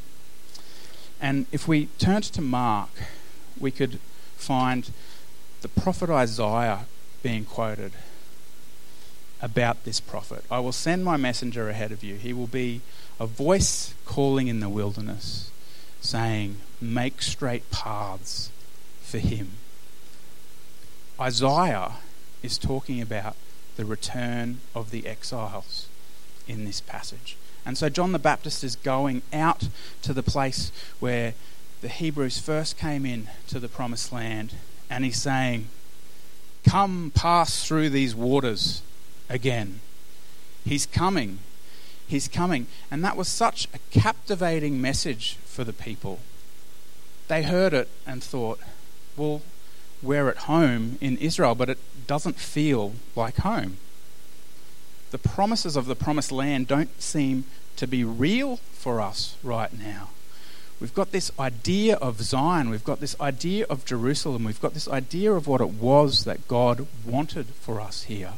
And 1.22 1.46
if 1.52 1.68
we 1.68 1.88
turned 1.98 2.26
to 2.26 2.42
Mark, 2.42 2.90
we 3.60 3.72
could 3.72 4.00
find 4.36 4.92
the 5.62 5.68
prophet 5.70 6.10
Isaiah 6.10 6.86
being 7.24 7.46
quoted 7.46 7.94
about 9.42 9.84
this 9.84 10.00
prophet. 10.00 10.44
I 10.50 10.60
will 10.60 10.72
send 10.72 11.06
my 11.06 11.18
messenger 11.18 11.70
ahead 11.70 11.92
of 11.92 12.04
you. 12.04 12.16
He 12.16 12.34
will 12.34 12.48
be 12.48 12.82
a 13.20 13.26
voice 13.26 13.94
calling 14.06 14.48
in 14.48 14.60
the 14.60 14.70
wilderness, 14.70 15.52
saying, 16.02 16.58
Make 16.82 17.22
straight 17.22 17.70
paths 17.72 18.50
for 19.02 19.20
him. 19.20 19.52
Isaiah 21.20 21.94
is 22.44 22.58
talking 22.58 23.02
about 23.02 23.36
the 23.76 23.86
return 23.86 24.60
of 24.74 24.92
the 24.92 25.06
exiles 25.08 25.88
in 26.48 26.66
this 26.66 26.82
passage. 26.82 27.38
And 27.66 27.78
so 27.78 27.90
John 27.90 28.12
the 28.12 28.20
Baptist 28.20 28.64
is 28.64 28.76
going 28.76 29.24
out 29.34 29.70
to 30.04 30.14
the 30.14 30.24
place 30.24 30.72
where 31.00 31.34
the 31.82 31.88
Hebrews 31.88 32.40
first 32.40 32.78
came 32.78 33.06
in 33.06 33.30
to 33.48 33.60
the 33.60 33.68
promised 33.68 34.12
land, 34.12 34.54
and 34.90 35.04
he's 35.04 35.22
saying, 35.22 35.68
Come 36.64 37.12
pass 37.14 37.66
through 37.68 37.90
these 37.90 38.16
waters 38.16 38.82
again. 39.30 39.82
He's 40.64 40.86
coming. 40.86 41.40
He's 42.08 42.28
coming. 42.28 42.68
And 42.90 43.04
that 43.04 43.18
was 43.18 43.28
such 43.28 43.68
a 43.74 43.80
captivating 43.92 44.82
message 44.82 45.38
for 45.46 45.64
the 45.64 45.74
people. 45.74 46.20
They 47.28 47.44
heard 47.44 47.74
it 47.74 47.90
and 48.06 48.24
thought, 48.24 48.60
well, 49.16 49.42
we're 50.02 50.30
at 50.30 50.38
home 50.38 50.98
in 51.02 51.18
Israel, 51.18 51.56
but 51.56 51.70
it 51.70 51.80
doesn't 52.08 52.38
feel 52.38 52.94
like 53.16 53.38
home. 53.38 53.78
The 55.12 55.18
promises 55.18 55.76
of 55.76 55.86
the 55.86 55.96
promised 55.96 56.32
land 56.32 56.68
don't 56.68 57.02
seem 57.02 57.46
to 57.78 57.88
be 57.88 58.04
real 58.04 58.58
for 58.58 59.02
us 59.02 59.36
right 59.44 59.72
now. 59.78 60.10
We've 60.80 60.94
got 60.94 61.12
this 61.12 61.32
idea 61.40 61.96
of 61.96 62.22
Zion, 62.22 62.70
we've 62.70 62.84
got 62.84 63.00
this 63.00 63.20
idea 63.22 63.66
of 63.70 63.86
Jerusalem, 63.86 64.44
we've 64.44 64.62
got 64.62 64.74
this 64.74 64.90
idea 64.90 65.32
of 65.32 65.48
what 65.48 65.62
it 65.62 65.70
was 65.70 66.26
that 66.26 66.48
God 66.50 66.86
wanted 67.06 67.48
for 67.48 67.80
us 67.80 68.04
here. 68.04 68.34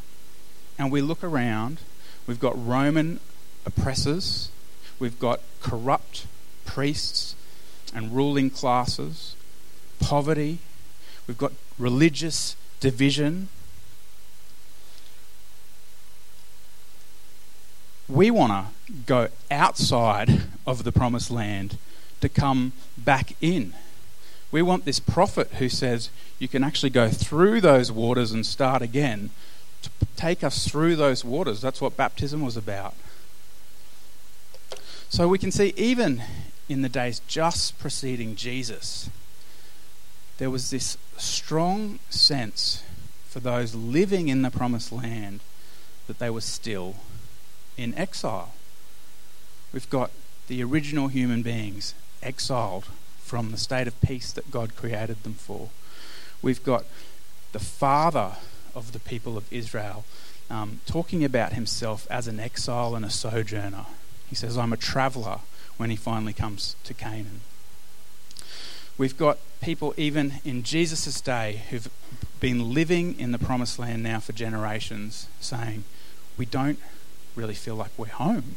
And 0.78 0.92
we 0.92 1.02
look 1.02 1.24
around, 1.24 1.80
we've 2.28 2.40
got 2.40 2.54
Roman 2.56 3.20
oppressors, 3.66 4.52
we've 5.00 5.20
got 5.20 5.42
corrupt 5.62 6.28
priests 6.66 7.36
and 7.94 8.16
ruling 8.16 8.52
classes, 8.52 9.36
poverty, 10.00 10.60
we've 11.28 11.38
got 11.38 11.52
religious 11.78 12.56
division, 12.80 13.50
we 18.08 18.32
want 18.32 18.52
to 18.88 18.94
go 19.06 19.28
outside 19.52 20.44
of 20.66 20.84
the 20.84 20.92
promised 20.92 21.30
land 21.30 21.78
to 22.22 22.30
come 22.30 22.72
back 22.98 23.36
in. 23.42 23.74
We 24.52 24.62
want 24.62 24.86
this 24.86 25.00
prophet 25.00 25.52
who 25.56 25.68
says 25.68 26.10
you 26.40 26.48
can 26.48 26.64
actually 26.64 26.90
go 26.90 27.10
through 27.10 27.62
those 27.62 27.92
waters 27.92 28.32
and 28.32 28.46
start 28.46 28.82
again 28.82 29.30
to 29.82 29.90
take 30.16 30.44
us 30.44 30.68
through 30.68 30.96
those 30.96 31.26
waters. 31.26 31.62
That's 31.62 31.82
what 31.82 31.98
baptism 31.98 32.42
was 32.42 32.56
about. 32.56 32.96
So 35.10 35.28
we 35.28 35.38
can 35.38 35.52
see, 35.52 35.74
even 35.76 36.24
in 36.70 36.82
the 36.82 36.90
days 36.90 37.22
just 37.28 37.78
preceding 37.80 38.36
Jesus, 38.36 39.10
there 40.38 40.50
was 40.50 40.70
this 40.70 40.98
strong 41.18 42.00
sense 42.10 42.84
for 43.28 43.40
those 43.40 43.76
living 43.76 44.28
in 44.30 44.42
the 44.42 44.52
promised 44.52 44.92
land 44.92 45.42
that 46.08 46.20
they 46.20 46.30
were 46.30 46.42
still 46.42 46.96
in 47.76 47.94
exile. 47.96 48.54
We've 49.74 49.90
got 49.90 50.12
the 50.48 50.64
original 50.64 51.10
human 51.10 51.42
beings 51.42 51.94
exiled 52.24 52.86
from 53.20 53.52
the 53.52 53.58
state 53.58 53.88
of 53.88 54.00
peace 54.02 54.32
that 54.32 54.52
God 54.52 54.76
created 54.76 55.24
them 55.24 55.34
for. 55.34 55.70
We've 56.42 56.64
got 56.64 56.86
the 57.52 57.60
father 57.60 58.38
of 58.74 58.94
the 58.94 59.00
people 59.00 59.38
of 59.38 59.52
Israel, 59.52 60.06
um, 60.50 60.80
talking 60.86 61.26
about 61.26 61.54
himself 61.54 62.08
as 62.10 62.28
an 62.28 62.40
exile 62.40 62.96
and 62.96 63.04
a 63.04 63.10
sojourner. 63.10 63.86
He 64.30 64.36
says, 64.36 64.58
I'm 64.58 64.74
a 64.74 64.78
traveller 64.78 65.40
when 65.78 65.90
he 65.90 65.96
finally 65.96 66.34
comes 66.34 66.76
to 66.86 66.94
Canaan. 66.94 67.42
We've 68.98 69.18
got 69.18 69.38
people, 69.62 69.94
even 69.96 70.36
in 70.44 70.64
Jesus' 70.64 71.22
day, 71.22 71.62
who've 71.70 71.90
been 72.40 72.74
living 72.74 73.20
in 73.20 73.32
the 73.32 73.38
promised 73.38 73.78
land 73.78 74.02
now 74.02 74.20
for 74.20 74.34
generations, 74.34 75.28
saying, 75.40 75.84
We 76.36 76.46
don't 76.46 76.80
really 77.36 77.54
feel 77.54 77.76
like 77.76 77.92
we're 77.98 78.08
home. 78.08 78.56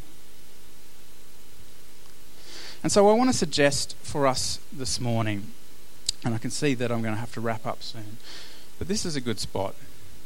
And 2.83 2.91
so 2.91 3.11
I 3.11 3.13
want 3.13 3.29
to 3.29 3.37
suggest 3.37 3.95
for 4.03 4.27
us 4.27 4.59
this 4.73 4.99
morning, 4.99 5.53
and 6.25 6.35
I 6.35 6.39
can 6.39 6.51
see 6.51 6.73
that 6.75 6.91
I'm 6.91 7.03
going 7.03 7.15
to 7.15 7.21
have 7.21 7.35
to 7.35 7.41
wrap 7.41 7.67
up 7.67 7.83
soon, 7.83 8.17
but 8.79 8.89
this 8.89 9.05
is 9.05 9.17
a 9.17 9.21
good 9.21 9.39
spot, 9.39 9.75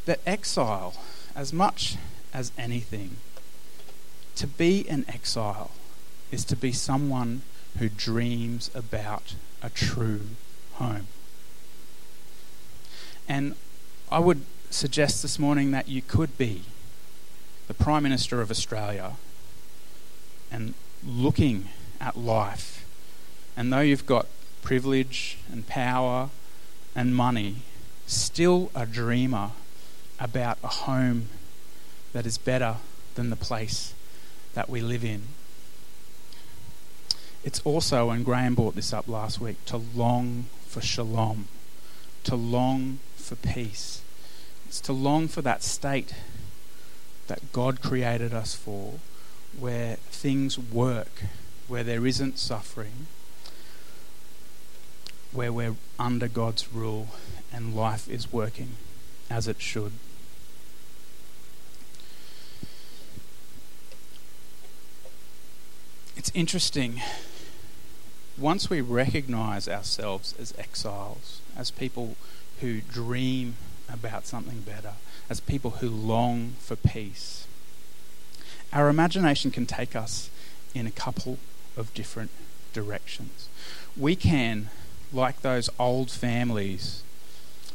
that 0.05 0.21
exile, 0.25 0.95
as 1.35 1.53
much 1.53 1.97
as 2.33 2.53
anything, 2.57 3.17
to 4.37 4.47
be 4.47 4.89
an 4.89 5.05
exile 5.09 5.73
is 6.31 6.45
to 6.45 6.57
be 6.57 6.71
someone 6.71 7.43
who 7.79 7.89
dreams 7.89 8.71
about 8.75 9.35
a 9.65 9.71
true 9.71 10.21
home. 10.75 11.07
And 13.27 13.57
I 14.11 14.19
would 14.19 14.43
suggest 14.69 15.23
this 15.23 15.39
morning 15.39 15.71
that 15.71 15.89
you 15.89 16.03
could 16.03 16.37
be 16.37 16.63
the 17.67 17.73
Prime 17.73 18.03
Minister 18.03 18.43
of 18.43 18.51
Australia 18.51 19.13
and 20.53 20.75
looking 21.07 21.71
at 21.99 22.19
life. 22.19 22.85
And 23.57 23.73
though 23.73 23.81
you've 23.81 24.05
got 24.05 24.27
privilege 24.61 25.39
and 25.51 25.67
power 25.67 26.29
and 26.95 27.17
money, 27.17 27.57
still 28.07 28.71
a 28.75 28.85
dreamer 28.85 29.53
about 30.21 30.59
a 30.63 30.69
home 30.69 31.29
that 32.13 32.27
is 32.27 32.37
better 32.37 32.77
than 33.15 33.31
the 33.31 33.37
place 33.37 33.95
that 34.53 34.69
we 34.69 34.83
live 34.83 35.05
in. 35.05 35.23
It's 37.45 37.61
also, 37.61 38.09
and 38.09 38.25
Graham 38.25 38.55
brought 38.55 38.75
this 38.75 38.93
up 38.93 39.07
last 39.07 39.39
week, 39.39 39.63
to 39.67 39.77
long 39.77 40.47
for 40.67 40.81
shalom, 40.81 41.49
to 42.25 42.35
long 42.37 43.01
for 43.17 43.37
peace. 43.37 44.01
It's 44.67 44.81
to 44.81 44.95
long 44.95 45.29
for 45.29 45.43
that 45.43 45.63
state 45.63 46.15
that 47.27 47.53
God 47.53 47.83
created 47.83 48.33
us 48.33 48.55
for, 48.55 48.95
where 49.59 49.97
things 50.11 50.59
work, 50.59 51.25
where 51.69 51.85
there 51.85 52.07
isn't 52.07 52.39
suffering, 52.39 53.07
where 55.33 55.53
we're 55.53 55.77
under 55.99 56.29
God's 56.29 56.73
rule 56.73 57.09
and 57.53 57.77
life 57.77 58.09
is 58.09 58.33
working 58.33 58.71
as 59.29 59.47
it 59.47 59.61
should. 59.61 59.93
It's 66.17 66.31
interesting. 66.35 67.03
Once 68.37 68.69
we 68.69 68.81
recognize 68.81 69.69
ourselves 69.69 70.35
as 70.41 70.53
exiles, 70.59 71.41
as 71.57 71.71
people 71.71 72.17
who 72.61 72.81
dream 72.81 73.57
about 73.89 74.27
something 74.27 74.61
better, 74.61 74.95
as 75.31 75.39
people 75.41 75.73
who 75.73 75.89
long 75.89 76.55
for 76.59 76.75
peace, 76.75 77.47
our 78.73 78.89
imagination 78.89 79.53
can 79.53 79.67
take 79.67 79.95
us 79.95 80.31
in 80.75 80.87
a 80.87 80.91
couple 80.91 81.39
of 81.77 81.95
different 81.95 82.31
directions. 82.73 83.49
We 83.97 84.17
can, 84.17 84.69
like 85.13 85.43
those 85.43 85.71
old 85.79 86.11
families 86.11 87.05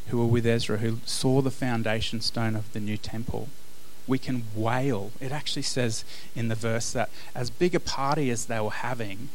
who 0.08 0.17
were 0.17 0.26
with 0.26 0.45
Ezra, 0.45 0.80
who 0.80 1.00
saw 1.06 1.41
the 1.41 1.52
foundation 1.52 2.19
stone 2.19 2.56
of 2.56 2.74
the 2.74 2.82
new 2.82 2.98
temple, 2.98 3.48
we 4.08 4.17
can 4.17 4.43
wail. 4.54 5.12
It 5.22 5.32
actually 5.32 5.62
says 5.62 6.04
in 6.36 6.50
the 6.50 6.56
verse 6.56 6.91
that 6.91 7.10
as 7.34 7.50
big 7.50 7.76
a 7.76 7.80
party 7.80 8.30
as 8.30 8.45
they 8.45 8.60
were 8.60 8.72
having, 8.72 9.30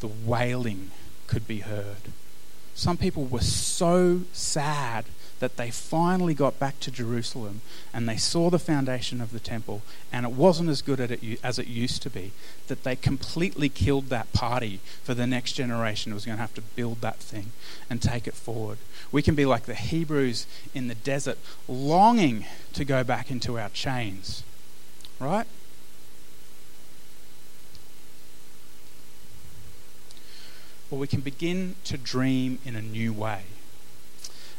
the 0.00 0.08
wailing 0.08 0.90
could 1.26 1.46
be 1.46 1.60
heard. 1.60 2.12
Some 2.74 2.96
people 2.96 3.24
were 3.24 3.40
so 3.40 4.22
sad 4.32 5.04
that 5.40 5.56
they 5.56 5.70
finally 5.70 6.34
got 6.34 6.58
back 6.58 6.78
to 6.80 6.90
Jerusalem 6.90 7.62
and 7.94 8.08
they 8.08 8.16
saw 8.16 8.50
the 8.50 8.58
foundation 8.58 9.20
of 9.20 9.32
the 9.32 9.40
temple 9.40 9.82
and 10.12 10.26
it 10.26 10.32
wasn't 10.32 10.68
as 10.68 10.82
good 10.82 11.00
as 11.42 11.58
it 11.58 11.66
used 11.66 12.02
to 12.02 12.10
be, 12.10 12.32
that 12.68 12.84
they 12.84 12.94
completely 12.94 13.68
killed 13.68 14.06
that 14.06 14.32
party 14.32 14.80
for 15.02 15.14
the 15.14 15.26
next 15.26 15.54
generation 15.54 16.12
who 16.12 16.14
was 16.14 16.26
going 16.26 16.36
to 16.36 16.42
have 16.42 16.54
to 16.54 16.60
build 16.60 17.00
that 17.00 17.16
thing 17.16 17.52
and 17.88 18.02
take 18.02 18.26
it 18.26 18.34
forward. 18.34 18.78
We 19.10 19.22
can 19.22 19.34
be 19.34 19.46
like 19.46 19.64
the 19.64 19.74
Hebrews 19.74 20.46
in 20.74 20.88
the 20.88 20.94
desert, 20.94 21.38
longing 21.66 22.44
to 22.74 22.84
go 22.84 23.02
back 23.02 23.30
into 23.30 23.58
our 23.58 23.70
chains, 23.70 24.42
right? 25.18 25.46
Or 30.90 30.98
we 30.98 31.06
can 31.06 31.20
begin 31.20 31.76
to 31.84 31.96
dream 31.96 32.58
in 32.64 32.74
a 32.74 32.82
new 32.82 33.12
way. 33.12 33.42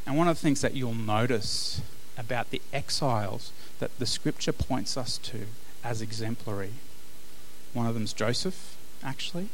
And 0.06 0.18
one 0.18 0.28
of 0.28 0.38
the 0.38 0.42
things 0.42 0.62
that 0.62 0.74
you'll 0.74 0.94
notice 0.94 1.82
about 2.18 2.50
the 2.50 2.62
exiles 2.72 3.52
that 3.80 3.98
the 4.00 4.06
scripture 4.06 4.54
points 4.54 4.98
us 4.98 5.18
to 5.20 5.48
as 5.84 6.02
exemplary, 6.02 6.72
one 7.74 7.88
of 7.88 7.94
them's 7.94 8.14
Joseph, 8.14 8.78
actually. 9.04 9.50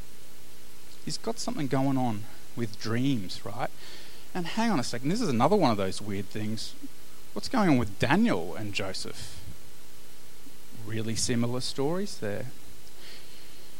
He's 1.06 1.18
got 1.18 1.40
something 1.40 1.68
going 1.68 1.98
on 1.98 2.24
with 2.56 2.80
dreams, 2.80 3.46
right? 3.46 3.70
And 4.34 4.46
hang 4.46 4.72
on 4.72 4.80
a 4.80 4.84
second, 4.84 5.10
this 5.10 5.22
is 5.22 5.30
another 5.30 5.56
one 5.56 5.72
of 5.72 5.78
those 5.78 6.02
weird 6.02 6.26
things. 6.26 6.74
What's 7.34 7.50
going 7.50 7.70
on 7.70 7.78
with 7.78 8.00
Daniel 8.00 8.56
and 8.56 8.74
Joseph? 8.74 9.40
Really 10.86 11.16
similar 11.16 11.62
stories 11.62 12.18
there. 12.18 12.48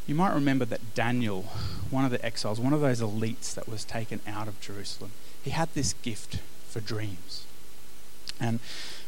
You 0.08 0.16
might 0.16 0.34
remember 0.34 0.64
that 0.66 0.96
Daniel, 0.96 1.44
one 1.92 2.06
of 2.06 2.12
the 2.12 2.24
exiles, 2.26 2.60
one 2.60 2.74
of 2.74 2.80
those 2.80 3.02
elites 3.02 3.54
that 3.56 3.68
was 3.68 3.84
taken 3.84 4.22
out 4.26 4.48
of 4.48 4.60
Jerusalem, 4.62 5.12
he 5.44 5.52
had 5.52 5.68
this 5.74 5.94
gift 6.02 6.40
for 6.70 6.80
dreams. 6.80 7.46
And 8.40 8.60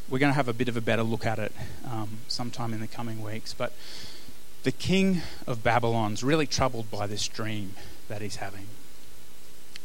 we're 0.10 0.20
going 0.20 0.32
to 0.32 0.36
have 0.36 0.50
a 0.50 0.54
bit 0.54 0.68
of 0.68 0.76
a 0.76 0.82
better 0.82 1.04
look 1.04 1.26
at 1.26 1.40
it 1.40 1.54
um, 1.90 2.20
sometime 2.28 2.74
in 2.74 2.82
the 2.82 2.88
coming 2.88 3.22
weeks. 3.24 3.54
But 3.54 3.74
the 4.64 4.72
king 4.72 5.22
of 5.48 5.64
Babylon's 5.64 6.22
really 6.22 6.48
troubled 6.48 6.92
by 6.92 7.08
this 7.08 7.28
dream 7.28 7.76
that 8.10 8.22
he's 8.22 8.38
having. 8.38 8.68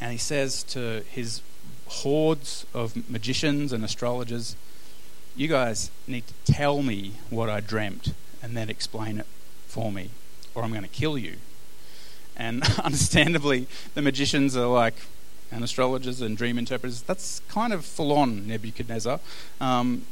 And 0.01 0.11
he 0.11 0.19
says 0.19 0.65
to 0.65 1.05
his 1.09 1.43
hordes 1.87 2.67
of 2.75 3.09
magicians 3.09 3.73
and 3.73 3.85
astrologers, 3.85 4.57
You 5.37 5.47
guys 5.47 5.91
need 6.09 6.25
to 6.27 6.53
tell 6.53 6.83
me 6.83 7.13
what 7.31 7.49
I 7.49 7.61
dreamt 7.61 8.15
and 8.43 8.57
then 8.57 8.69
explain 8.69 9.19
it 9.19 9.27
for 9.67 9.93
me, 9.93 10.11
or 10.55 10.63
I'm 10.63 10.71
going 10.71 10.83
to 10.83 10.89
kill 10.89 11.19
you. 11.19 11.37
And 12.37 12.63
understandably, 12.85 13.67
the 13.95 14.03
magicians 14.03 14.57
are 14.57 14.67
like, 14.67 14.95
and 15.51 15.63
astrologers 15.63 16.21
and 16.21 16.37
dream 16.37 16.59
interpreters, 16.59 17.03
that's 17.03 17.41
kind 17.49 17.73
of 17.73 17.85
full 17.85 18.13
on 18.13 18.47
Nebuchadnezzar. 18.47 19.21
Um, 19.61 20.07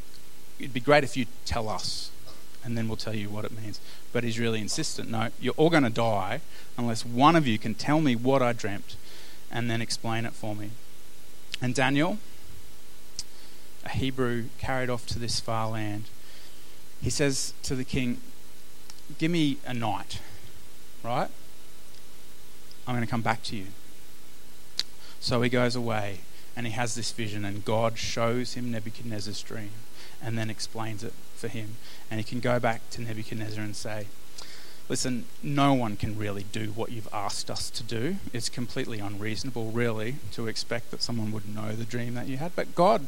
it'd 0.59 0.75
be 0.75 0.81
great 0.81 1.05
if 1.05 1.17
you 1.17 1.27
tell 1.45 1.69
us, 1.69 2.11
and 2.65 2.79
then 2.79 2.87
we'll 2.87 2.97
tell 2.97 3.15
you 3.15 3.29
what 3.29 3.45
it 3.45 3.53
means. 3.53 3.81
But 4.13 4.25
he's 4.25 4.39
really 4.39 4.61
insistent 4.61 5.11
no, 5.11 5.29
you're 5.41 5.55
all 5.57 5.71
going 5.71 5.83
to 5.83 5.91
die 5.91 6.41
unless 6.79 7.05
one 7.05 7.35
of 7.35 7.47
you 7.47 7.59
can 7.59 7.75
tell 7.75 8.01
me 8.01 8.15
what 8.15 8.43
I 8.43 8.53
dreamt 8.53 8.97
and 9.51 9.71
then 9.71 9.83
explain 9.83 10.25
it 10.25 10.33
for 10.33 10.55
me. 10.55 10.71
And 11.61 11.75
Daniel, 11.75 12.19
a 13.85 13.91
Hebrew 13.91 14.47
carried 14.59 14.91
off 14.91 15.07
to 15.09 15.19
this 15.19 15.41
far 15.41 15.71
land, 15.71 16.05
he 17.01 17.11
says 17.11 17.53
to 17.65 17.75
the 17.75 17.85
king, 17.85 18.19
Give 19.19 19.31
me 19.31 19.59
a 19.67 19.75
night, 19.75 20.21
right? 21.03 21.29
I'm 22.87 22.95
going 22.95 23.07
to 23.07 23.11
come 23.11 23.23
back 23.23 23.43
to 23.45 23.57
you. 23.57 23.67
So 25.21 25.43
he 25.43 25.49
goes 25.49 25.77
away 25.77 26.21
and 26.57 26.67
he 26.67 26.73
has 26.73 26.95
this 26.95 27.13
vision, 27.13 27.45
and 27.45 27.65
God 27.65 27.99
shows 27.99 28.55
him 28.55 28.71
Nebuchadnezzar's 28.71 29.41
dream 29.41 29.71
and 30.23 30.37
then 30.37 30.51
explains 30.51 31.03
it 31.03 31.15
for 31.35 31.49
him. 31.49 31.77
And 32.11 32.21
he 32.21 32.25
can 32.25 32.41
go 32.41 32.61
back 32.61 32.89
to 32.91 33.01
Nebuchadnezzar 33.01 33.63
and 33.63 33.75
say, 33.75 34.07
Listen, 34.89 35.25
no 35.43 35.73
one 35.73 35.97
can 35.97 36.19
really 36.19 36.45
do 36.53 36.73
what 36.73 36.91
you've 36.91 37.09
asked 37.13 37.51
us 37.51 37.71
to 37.71 37.83
do. 37.83 38.17
It's 38.33 38.49
completely 38.49 38.99
unreasonable, 38.99 39.71
really, 39.71 40.17
to 40.33 40.49
expect 40.49 40.91
that 40.91 41.03
someone 41.03 41.33
would 41.33 41.49
know 41.49 41.73
the 41.73 41.85
dream 41.85 42.15
that 42.15 42.27
you 42.27 42.37
had, 42.37 42.55
but 42.57 42.75
God 42.75 43.07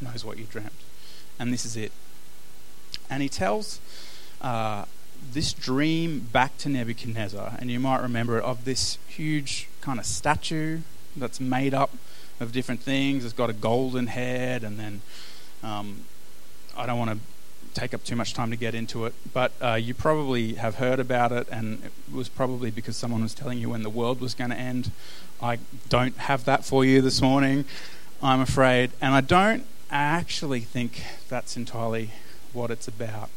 knows 0.00 0.24
what 0.24 0.38
you 0.38 0.44
dreamt. 0.44 0.72
And 1.38 1.52
this 1.52 1.64
is 1.64 1.76
it. 1.76 1.92
And 3.08 3.22
he 3.22 3.28
tells 3.28 3.80
uh, 4.42 4.84
this 5.32 5.52
dream 5.52 6.20
back 6.32 6.56
to 6.58 6.68
Nebuchadnezzar, 6.68 7.56
and 7.58 7.70
you 7.70 7.80
might 7.80 8.00
remember 8.00 8.38
it, 8.38 8.44
of 8.44 8.64
this 8.64 8.98
huge 9.08 9.68
kind 9.80 9.98
of 9.98 10.06
statue 10.06 10.80
that's 11.16 11.40
made 11.40 11.74
up 11.74 11.90
of 12.40 12.52
different 12.52 12.80
things. 12.80 13.24
It's 13.24 13.34
got 13.34 13.50
a 13.50 13.54
golden 13.54 14.08
head, 14.08 14.62
and 14.64 14.78
then 14.78 15.02
um, 15.62 16.04
I 16.76 16.86
don't 16.86 16.98
want 16.98 17.10
to 17.10 17.18
take 17.74 17.94
up 17.94 18.02
too 18.04 18.16
much 18.16 18.34
time 18.34 18.50
to 18.50 18.56
get 18.56 18.74
into 18.74 19.04
it, 19.04 19.14
but 19.32 19.52
uh, 19.60 19.74
you 19.74 19.94
probably 19.94 20.54
have 20.54 20.76
heard 20.76 20.98
about 20.98 21.32
it, 21.32 21.46
and 21.50 21.84
it 21.84 21.92
was 22.12 22.28
probably 22.28 22.70
because 22.70 22.96
someone 22.96 23.22
was 23.22 23.34
telling 23.34 23.58
you 23.58 23.70
when 23.70 23.82
the 23.82 23.90
world 23.90 24.20
was 24.20 24.34
going 24.34 24.50
to 24.50 24.56
end. 24.56 24.90
I 25.40 25.58
don't 25.88 26.16
have 26.16 26.44
that 26.46 26.64
for 26.64 26.84
you 26.84 27.00
this 27.00 27.20
morning, 27.20 27.64
I'm 28.22 28.40
afraid, 28.40 28.90
and 29.00 29.14
I 29.14 29.20
don't 29.20 29.64
actually 29.90 30.60
think 30.60 31.04
that's 31.28 31.56
entirely 31.56 32.10
what 32.52 32.70
it's 32.70 32.88
about. 32.88 33.30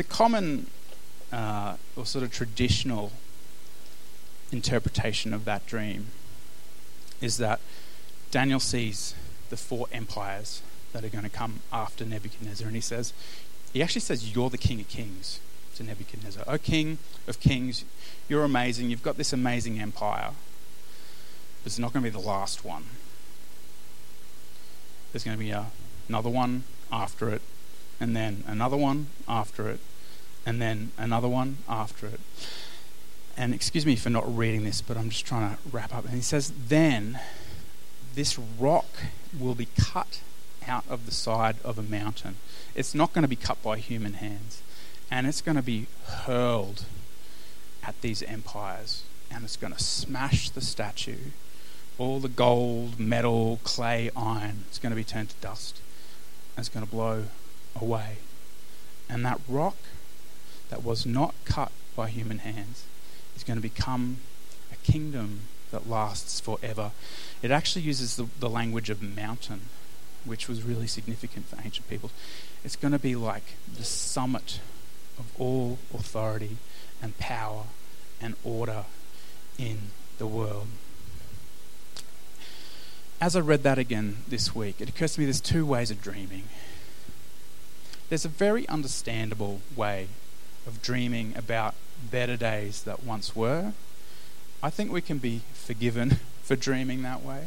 The 0.00 0.04
common 0.04 0.66
uh, 1.30 1.76
or 1.94 2.06
sort 2.06 2.24
of 2.24 2.32
traditional 2.32 3.12
interpretation 4.50 5.34
of 5.34 5.44
that 5.44 5.66
dream 5.66 6.06
is 7.20 7.36
that 7.36 7.60
Daniel 8.30 8.60
sees 8.60 9.14
the 9.50 9.58
four 9.58 9.88
empires 9.92 10.62
that 10.94 11.04
are 11.04 11.10
going 11.10 11.24
to 11.24 11.28
come 11.28 11.60
after 11.70 12.06
Nebuchadnezzar, 12.06 12.66
and 12.66 12.74
he 12.74 12.80
says, 12.80 13.12
he 13.74 13.82
actually 13.82 14.00
says, 14.00 14.34
You're 14.34 14.48
the 14.48 14.56
king 14.56 14.80
of 14.80 14.88
kings 14.88 15.38
to 15.74 15.82
Nebuchadnezzar. 15.82 16.44
O 16.46 16.56
king 16.56 16.96
of 17.28 17.38
kings, 17.38 17.84
you're 18.26 18.44
amazing. 18.44 18.88
You've 18.88 19.02
got 19.02 19.18
this 19.18 19.34
amazing 19.34 19.78
empire. 19.80 20.30
But 21.62 21.66
it's 21.66 21.78
not 21.78 21.92
going 21.92 22.02
to 22.02 22.10
be 22.10 22.18
the 22.18 22.26
last 22.26 22.64
one. 22.64 22.84
There's 25.12 25.24
going 25.24 25.36
to 25.36 25.44
be 25.44 25.50
a, 25.50 25.66
another 26.08 26.30
one 26.30 26.64
after 26.90 27.28
it, 27.28 27.42
and 28.00 28.16
then 28.16 28.44
another 28.46 28.78
one 28.78 29.08
after 29.28 29.68
it, 29.68 29.80
and 30.46 30.60
then 30.60 30.92
another 30.96 31.28
one 31.28 31.58
after 31.68 32.06
it. 32.06 32.20
And 33.36 33.54
excuse 33.54 33.86
me 33.86 33.96
for 33.96 34.10
not 34.10 34.36
reading 34.36 34.64
this, 34.64 34.80
but 34.80 34.96
I'm 34.96 35.10
just 35.10 35.24
trying 35.24 35.56
to 35.56 35.58
wrap 35.70 35.94
up. 35.94 36.04
And 36.04 36.14
he 36.14 36.20
says, 36.20 36.52
Then 36.68 37.20
this 38.14 38.38
rock 38.38 38.88
will 39.38 39.54
be 39.54 39.68
cut 39.78 40.20
out 40.66 40.84
of 40.88 41.06
the 41.06 41.12
side 41.12 41.56
of 41.64 41.78
a 41.78 41.82
mountain. 41.82 42.36
It's 42.74 42.94
not 42.94 43.12
going 43.12 43.22
to 43.22 43.28
be 43.28 43.36
cut 43.36 43.62
by 43.62 43.78
human 43.78 44.14
hands. 44.14 44.62
And 45.10 45.26
it's 45.26 45.40
going 45.40 45.56
to 45.56 45.62
be 45.62 45.86
hurled 46.06 46.84
at 47.82 48.00
these 48.00 48.22
empires. 48.22 49.02
And 49.30 49.44
it's 49.44 49.56
going 49.56 49.72
to 49.72 49.82
smash 49.82 50.50
the 50.50 50.60
statue. 50.60 51.30
All 51.98 52.20
the 52.20 52.28
gold, 52.28 52.98
metal, 52.98 53.60
clay, 53.64 54.10
iron, 54.16 54.64
it's 54.68 54.78
going 54.78 54.90
to 54.90 54.96
be 54.96 55.04
turned 55.04 55.30
to 55.30 55.36
dust. 55.40 55.80
And 56.56 56.64
it's 56.64 56.72
going 56.72 56.84
to 56.84 56.90
blow 56.90 57.24
away. 57.80 58.18
And 59.08 59.24
that 59.24 59.40
rock 59.48 59.76
that 60.70 60.82
was 60.82 61.04
not 61.04 61.34
cut 61.44 61.72
by 61.94 62.08
human 62.08 62.38
hands 62.38 62.84
is 63.36 63.44
going 63.44 63.56
to 63.56 63.62
become 63.62 64.18
a 64.72 64.76
kingdom 64.76 65.40
that 65.70 65.88
lasts 65.88 66.40
forever. 66.40 66.92
It 67.42 67.50
actually 67.50 67.82
uses 67.82 68.16
the, 68.16 68.26
the 68.38 68.48
language 68.48 68.90
of 68.90 69.02
mountain, 69.02 69.62
which 70.24 70.48
was 70.48 70.62
really 70.62 70.86
significant 70.86 71.46
for 71.46 71.56
ancient 71.64 71.88
peoples. 71.88 72.12
It's 72.64 72.76
going 72.76 72.92
to 72.92 72.98
be 72.98 73.14
like 73.14 73.54
the 73.72 73.84
summit 73.84 74.60
of 75.18 75.30
all 75.38 75.78
authority 75.94 76.56
and 77.02 77.16
power 77.18 77.64
and 78.20 78.34
order 78.44 78.84
in 79.58 79.78
the 80.18 80.26
world. 80.26 80.68
As 83.20 83.36
I 83.36 83.40
read 83.40 83.62
that 83.64 83.78
again 83.78 84.18
this 84.28 84.54
week, 84.54 84.80
it 84.80 84.88
occurs 84.88 85.14
to 85.14 85.20
me 85.20 85.26
there's 85.26 85.40
two 85.40 85.66
ways 85.66 85.90
of 85.90 86.00
dreaming. 86.00 86.44
There's 88.08 88.24
a 88.24 88.28
very 88.28 88.66
understandable 88.68 89.60
way 89.76 90.08
of 90.66 90.82
dreaming 90.82 91.34
about 91.36 91.74
better 92.10 92.36
days 92.36 92.82
that 92.84 93.04
once 93.04 93.34
were. 93.36 93.72
I 94.62 94.70
think 94.70 94.92
we 94.92 95.00
can 95.00 95.18
be 95.18 95.42
forgiven 95.54 96.18
for 96.42 96.56
dreaming 96.56 97.02
that 97.02 97.22
way. 97.22 97.46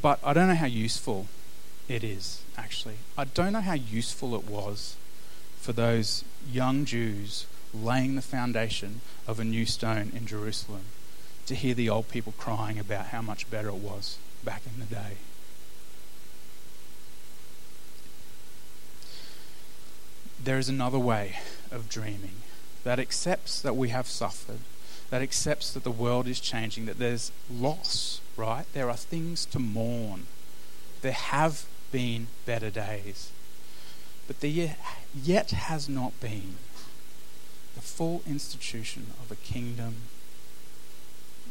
But 0.00 0.18
I 0.24 0.32
don't 0.32 0.48
know 0.48 0.54
how 0.54 0.66
useful 0.66 1.26
it 1.88 2.02
is, 2.02 2.42
actually. 2.56 2.96
I 3.16 3.24
don't 3.24 3.52
know 3.52 3.60
how 3.60 3.74
useful 3.74 4.34
it 4.34 4.48
was 4.48 4.96
for 5.60 5.72
those 5.72 6.24
young 6.50 6.84
Jews 6.84 7.46
laying 7.74 8.16
the 8.16 8.22
foundation 8.22 9.00
of 9.26 9.38
a 9.38 9.44
new 9.44 9.66
stone 9.66 10.12
in 10.14 10.26
Jerusalem 10.26 10.84
to 11.46 11.54
hear 11.54 11.74
the 11.74 11.88
old 11.88 12.08
people 12.08 12.34
crying 12.38 12.78
about 12.78 13.06
how 13.06 13.22
much 13.22 13.50
better 13.50 13.68
it 13.68 13.74
was 13.74 14.18
back 14.44 14.62
in 14.66 14.80
the 14.80 14.86
day. 14.86 15.16
There 20.44 20.58
is 20.58 20.68
another 20.68 20.98
way 20.98 21.36
of 21.70 21.88
dreaming 21.88 22.36
that 22.84 22.98
accepts 22.98 23.60
that 23.60 23.76
we 23.76 23.90
have 23.90 24.06
suffered, 24.08 24.58
that 25.10 25.22
accepts 25.22 25.72
that 25.72 25.84
the 25.84 25.90
world 25.90 26.26
is 26.26 26.40
changing, 26.40 26.86
that 26.86 26.98
there's 26.98 27.30
loss, 27.50 28.20
right? 28.36 28.64
There 28.72 28.90
are 28.90 28.96
things 28.96 29.44
to 29.46 29.58
mourn. 29.58 30.26
There 31.00 31.12
have 31.12 31.64
been 31.92 32.26
better 32.44 32.70
days. 32.70 33.30
But 34.26 34.40
there 34.40 34.76
yet 35.14 35.50
has 35.50 35.88
not 35.88 36.18
been 36.20 36.56
the 37.74 37.80
full 37.80 38.22
institution 38.26 39.08
of 39.22 39.30
a 39.30 39.36
kingdom 39.36 39.96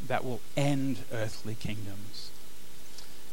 that 0.07 0.25
will 0.25 0.41
end 0.57 0.99
earthly 1.13 1.55
kingdoms 1.55 2.31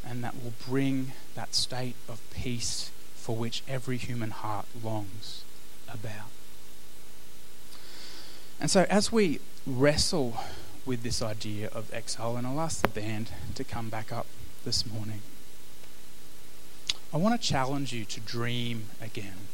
and 0.05 0.23
that 0.23 0.35
will 0.41 0.53
bring 0.65 1.13
that 1.35 1.53
state 1.53 1.95
of 2.07 2.21
peace 2.33 2.91
for 3.15 3.35
which 3.35 3.63
every 3.67 3.97
human 3.97 4.31
heart 4.31 4.65
longs 4.81 5.43
about. 5.93 6.29
And 8.59 8.69
so, 8.69 8.85
as 8.89 9.11
we 9.11 9.39
wrestle 9.65 10.37
with 10.85 11.03
this 11.03 11.21
idea 11.21 11.69
of 11.69 11.93
exile, 11.93 12.35
and 12.35 12.45
I'll 12.45 12.59
ask 12.59 12.81
the 12.81 12.87
band 12.87 13.31
to 13.55 13.63
come 13.63 13.89
back 13.89 14.11
up 14.11 14.27
this 14.65 14.85
morning, 14.85 15.21
I 17.13 17.17
want 17.17 17.39
to 17.39 17.47
challenge 17.47 17.93
you 17.93 18.05
to 18.05 18.19
dream 18.19 18.85
again. 19.01 19.47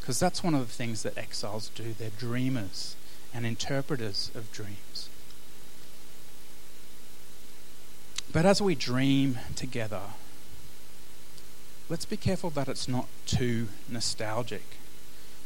Because 0.00 0.20
that's 0.20 0.44
one 0.44 0.54
of 0.54 0.60
the 0.60 0.72
things 0.72 1.02
that 1.02 1.16
exiles 1.16 1.70
do. 1.74 1.94
They're 1.94 2.10
dreamers 2.10 2.94
and 3.32 3.46
interpreters 3.46 4.30
of 4.34 4.52
dreams. 4.52 5.08
But 8.30 8.44
as 8.44 8.60
we 8.60 8.74
dream 8.74 9.38
together, 9.56 10.02
let's 11.88 12.04
be 12.04 12.18
careful 12.18 12.50
that 12.50 12.68
it's 12.68 12.86
not 12.86 13.06
too 13.26 13.68
nostalgic. 13.88 14.76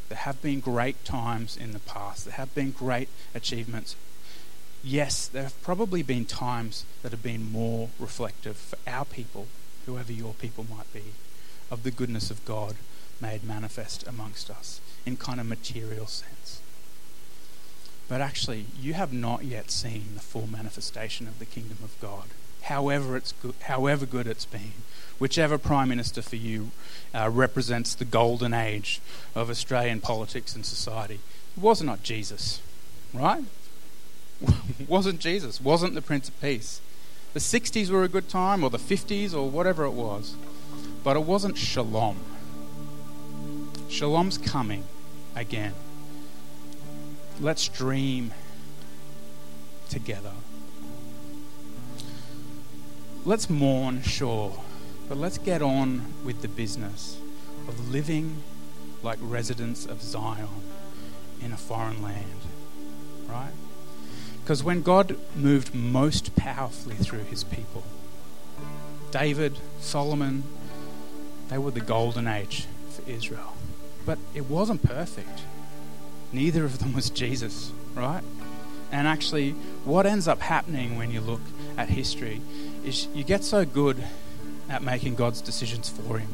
There 0.09 0.19
have 0.19 0.41
been 0.41 0.61
great 0.61 1.05
times 1.05 1.57
in 1.57 1.73
the 1.73 1.79
past, 1.79 2.25
there 2.25 2.35
have 2.35 2.55
been 2.55 2.71
great 2.71 3.09
achievements. 3.35 3.95
Yes, 4.83 5.27
there 5.27 5.43
have 5.43 5.63
probably 5.63 6.03
been 6.03 6.25
times 6.25 6.85
that 7.03 7.13
have 7.13 7.23
been 7.23 7.51
more 7.51 7.91
reflective 7.99 8.57
for 8.57 8.79
our 8.87 9.05
people, 9.05 9.49
whoever 9.87 10.13
your 10.13 10.35
people 10.35 10.65
might 10.71 10.91
be, 10.93 11.13
of 11.71 11.83
the 11.83 11.91
goodness 11.91 12.31
of 12.31 12.45
God 12.45 12.77
made 13.21 13.45
manifest 13.45 14.07
amongst 14.07 14.51
us 14.51 14.81
in 15.05 15.17
kind 15.17 15.41
of 15.41 15.47
material 15.47 16.07
sense. 16.07 16.61
But 18.09 18.21
actually, 18.23 18.67
you 18.81 18.95
have 18.95 19.13
not 19.13 19.45
yet 19.45 19.71
seen 19.71 20.15
the 20.15 20.21
full 20.21 20.47
manifestation 20.47 21.27
of 21.27 21.39
the 21.39 21.45
kingdom 21.45 21.79
of 21.83 22.01
God, 22.01 22.29
however, 22.63 23.17
it's 23.17 23.33
good, 23.33 23.55
however 23.63 24.07
good 24.07 24.27
it's 24.27 24.45
been 24.45 24.73
whichever 25.19 25.59
Prime 25.59 25.89
Minister 25.89 26.23
for 26.23 26.37
you 26.37 26.71
uh, 27.15 27.29
represents 27.31 27.95
the 27.95 28.05
golden 28.05 28.55
age 28.55 29.01
of 29.35 29.51
Australian 29.51 30.01
politics 30.01 30.55
and 30.55 30.65
society. 30.65 31.21
It 31.57 31.61
was 31.61 31.83
not 31.83 32.03
Jesus, 32.03 32.61
right? 33.13 33.45
wasn't 34.89 35.21
Jesus, 35.21 35.61
wasn't 35.61 35.95
the 35.95 36.03
Prince 36.03 36.29
of 36.29 36.41
Peace. 36.41 36.81
The 37.35 37.41
60s 37.41 37.91
were 37.91 38.05
a 38.05 38.09
good 38.09 38.29
time, 38.29 38.65
or 38.65 38.71
the 38.71 38.79
50s, 38.79 39.35
or 39.35 39.51
whatever 39.51 39.85
it 39.85 39.91
was. 39.91 40.35
But 41.05 41.17
it 41.17 41.25
wasn't 41.25 41.59
shalom. 41.59 42.17
Shalom's 43.89 44.39
coming 44.39 44.85
again. 45.37 45.75
Let's 47.41 47.69
dream 47.69 48.33
together. 49.89 50.33
Let's 53.25 53.51
mourn, 53.51 54.03
sure. 54.03 54.55
But 55.09 55.19
let's 55.19 55.39
get 55.39 55.63
on 55.63 56.03
with 56.25 56.43
the 56.43 56.49
business 56.49 57.19
of 57.67 57.91
living 57.91 58.43
like 59.03 59.19
residents 59.21 59.87
of 59.87 60.03
Zion 60.03 60.49
in 61.43 61.53
a 61.53 61.57
foreign 61.57 62.03
land, 62.03 62.41
right? 63.29 63.53
Because 64.43 64.63
when 64.63 64.83
God 64.83 65.17
moved 65.37 65.75
most 65.75 66.35
powerfully 66.37 66.97
through 66.97 67.25
his 67.25 67.45
people, 67.45 67.85
David, 69.11 69.59
Solomon, 69.81 70.43
they 71.49 71.59
were 71.59 71.71
the 71.71 71.81
golden 71.81 72.27
age 72.27 72.67
for 72.91 73.09
Israel. 73.09 73.55
But 74.05 74.19
it 74.35 74.47
wasn't 74.47 74.83
perfect. 74.83 75.43
Neither 76.33 76.65
of 76.65 76.79
them 76.79 76.93
was 76.93 77.11
Jesus, 77.11 77.73
right? 77.95 78.23
And 78.91 79.07
actually, 79.07 79.53
what 79.85 80.07
ends 80.07 80.29
up 80.29 80.41
happening 80.41 80.97
when 80.97 81.11
you 81.11 81.21
look 81.21 81.41
at 81.77 81.91
history 81.91 82.41
is 82.85 83.09
you 83.15 83.25
get 83.25 83.45
so 83.45 83.65
good 83.65 84.03
at 84.69 84.83
making 84.83 85.15
God's 85.15 85.41
decisions 85.41 85.89
for 85.89 86.19
him. 86.19 86.29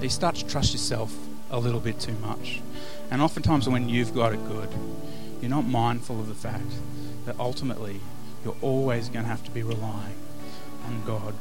You 0.00 0.08
start 0.08 0.36
to 0.36 0.46
trust 0.46 0.72
yourself 0.72 1.14
a 1.50 1.58
little 1.58 1.80
bit 1.80 2.00
too 2.00 2.14
much. 2.14 2.60
And 3.10 3.20
oftentimes, 3.20 3.68
when 3.68 3.88
you've 3.88 4.14
got 4.14 4.32
it 4.32 4.44
good, 4.48 4.68
you're 5.40 5.50
not 5.50 5.66
mindful 5.66 6.18
of 6.20 6.28
the 6.28 6.34
fact 6.34 6.72
that 7.26 7.38
ultimately 7.38 8.00
you're 8.44 8.56
always 8.62 9.08
going 9.08 9.24
to 9.24 9.30
have 9.30 9.44
to 9.44 9.50
be 9.50 9.62
relying 9.62 10.16
on 10.86 11.02
God. 11.04 11.34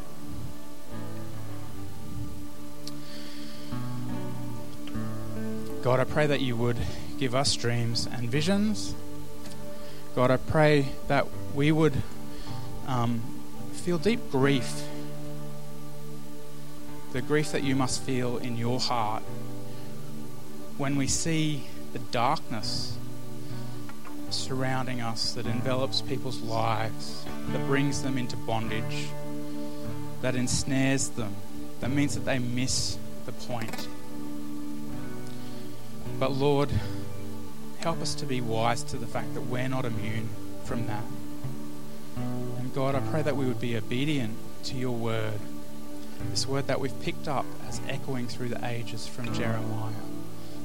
God, 5.82 6.00
I 6.00 6.04
pray 6.04 6.28
that 6.28 6.42
you 6.42 6.56
would 6.56 6.78
give 7.18 7.34
us 7.34 7.56
dreams 7.56 8.08
and 8.12 8.30
visions. 8.30 8.94
God, 10.14 10.30
I 10.30 10.38
pray 10.38 10.90
that 11.08 11.26
we 11.56 11.72
would 11.72 11.94
um, 12.88 13.22
feel 13.82 13.98
deep 13.98 14.32
grief 14.32 14.84
the 17.14 17.22
grief 17.22 17.52
that 17.52 17.64
you 17.64 17.76
must 17.76 18.02
feel 18.04 18.38
in 18.38 18.56
your 18.56 18.80
heart 18.80 19.24
when 20.78 20.96
we 20.96 21.08
see 21.08 21.68
the 21.94 22.00
darkness 22.00 22.98
surrounding 24.30 25.02
us 25.02 25.34
that 25.34 25.46
envelops 25.46 26.02
people's 26.02 26.40
lives, 26.42 27.26
that 27.50 27.66
brings 27.68 28.02
them 28.02 28.18
into 28.18 28.38
bondage, 28.38 29.08
that 30.22 30.36
ensnares 30.36 31.10
them, 31.10 31.36
that 31.82 31.92
means 31.92 32.16
that 32.16 32.22
they 32.22 32.40
miss 32.40 32.98
the 33.26 33.32
point. 33.32 33.88
But 36.18 36.32
Lord, 36.32 36.72
help 37.80 38.02
us 38.02 38.16
to 38.16 38.26
be 38.26 38.42
wise 38.42 38.84
to 38.84 38.98
the 38.98 39.08
fact 39.08 39.34
that 39.34 39.42
we're 39.42 39.68
not 39.68 39.86
immune 39.86 40.30
from 40.64 40.88
that. 40.88 41.04
God, 42.74 42.96
I 42.96 43.02
pray 43.02 43.22
that 43.22 43.36
we 43.36 43.46
would 43.46 43.60
be 43.60 43.76
obedient 43.76 44.38
to 44.64 44.76
your 44.76 44.96
word, 44.96 45.40
this 46.30 46.48
word 46.48 46.68
that 46.68 46.80
we've 46.80 47.02
picked 47.02 47.28
up 47.28 47.46
as 47.68 47.82
echoing 47.90 48.28
through 48.28 48.48
the 48.48 48.66
ages 48.66 49.06
from 49.06 49.34
Jeremiah, 49.34 49.92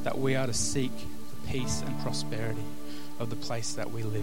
that 0.05 0.17
we 0.17 0.37
are 0.37 0.47
to 0.47 0.53
seek 0.53 0.93
the 0.97 1.51
peace 1.51 1.83
and 1.85 2.01
prosperity 2.03 2.63
of 3.19 3.31
the 3.31 3.37
place 3.37 3.75
that 3.75 3.91
we 3.91 4.05
live. 4.05 4.23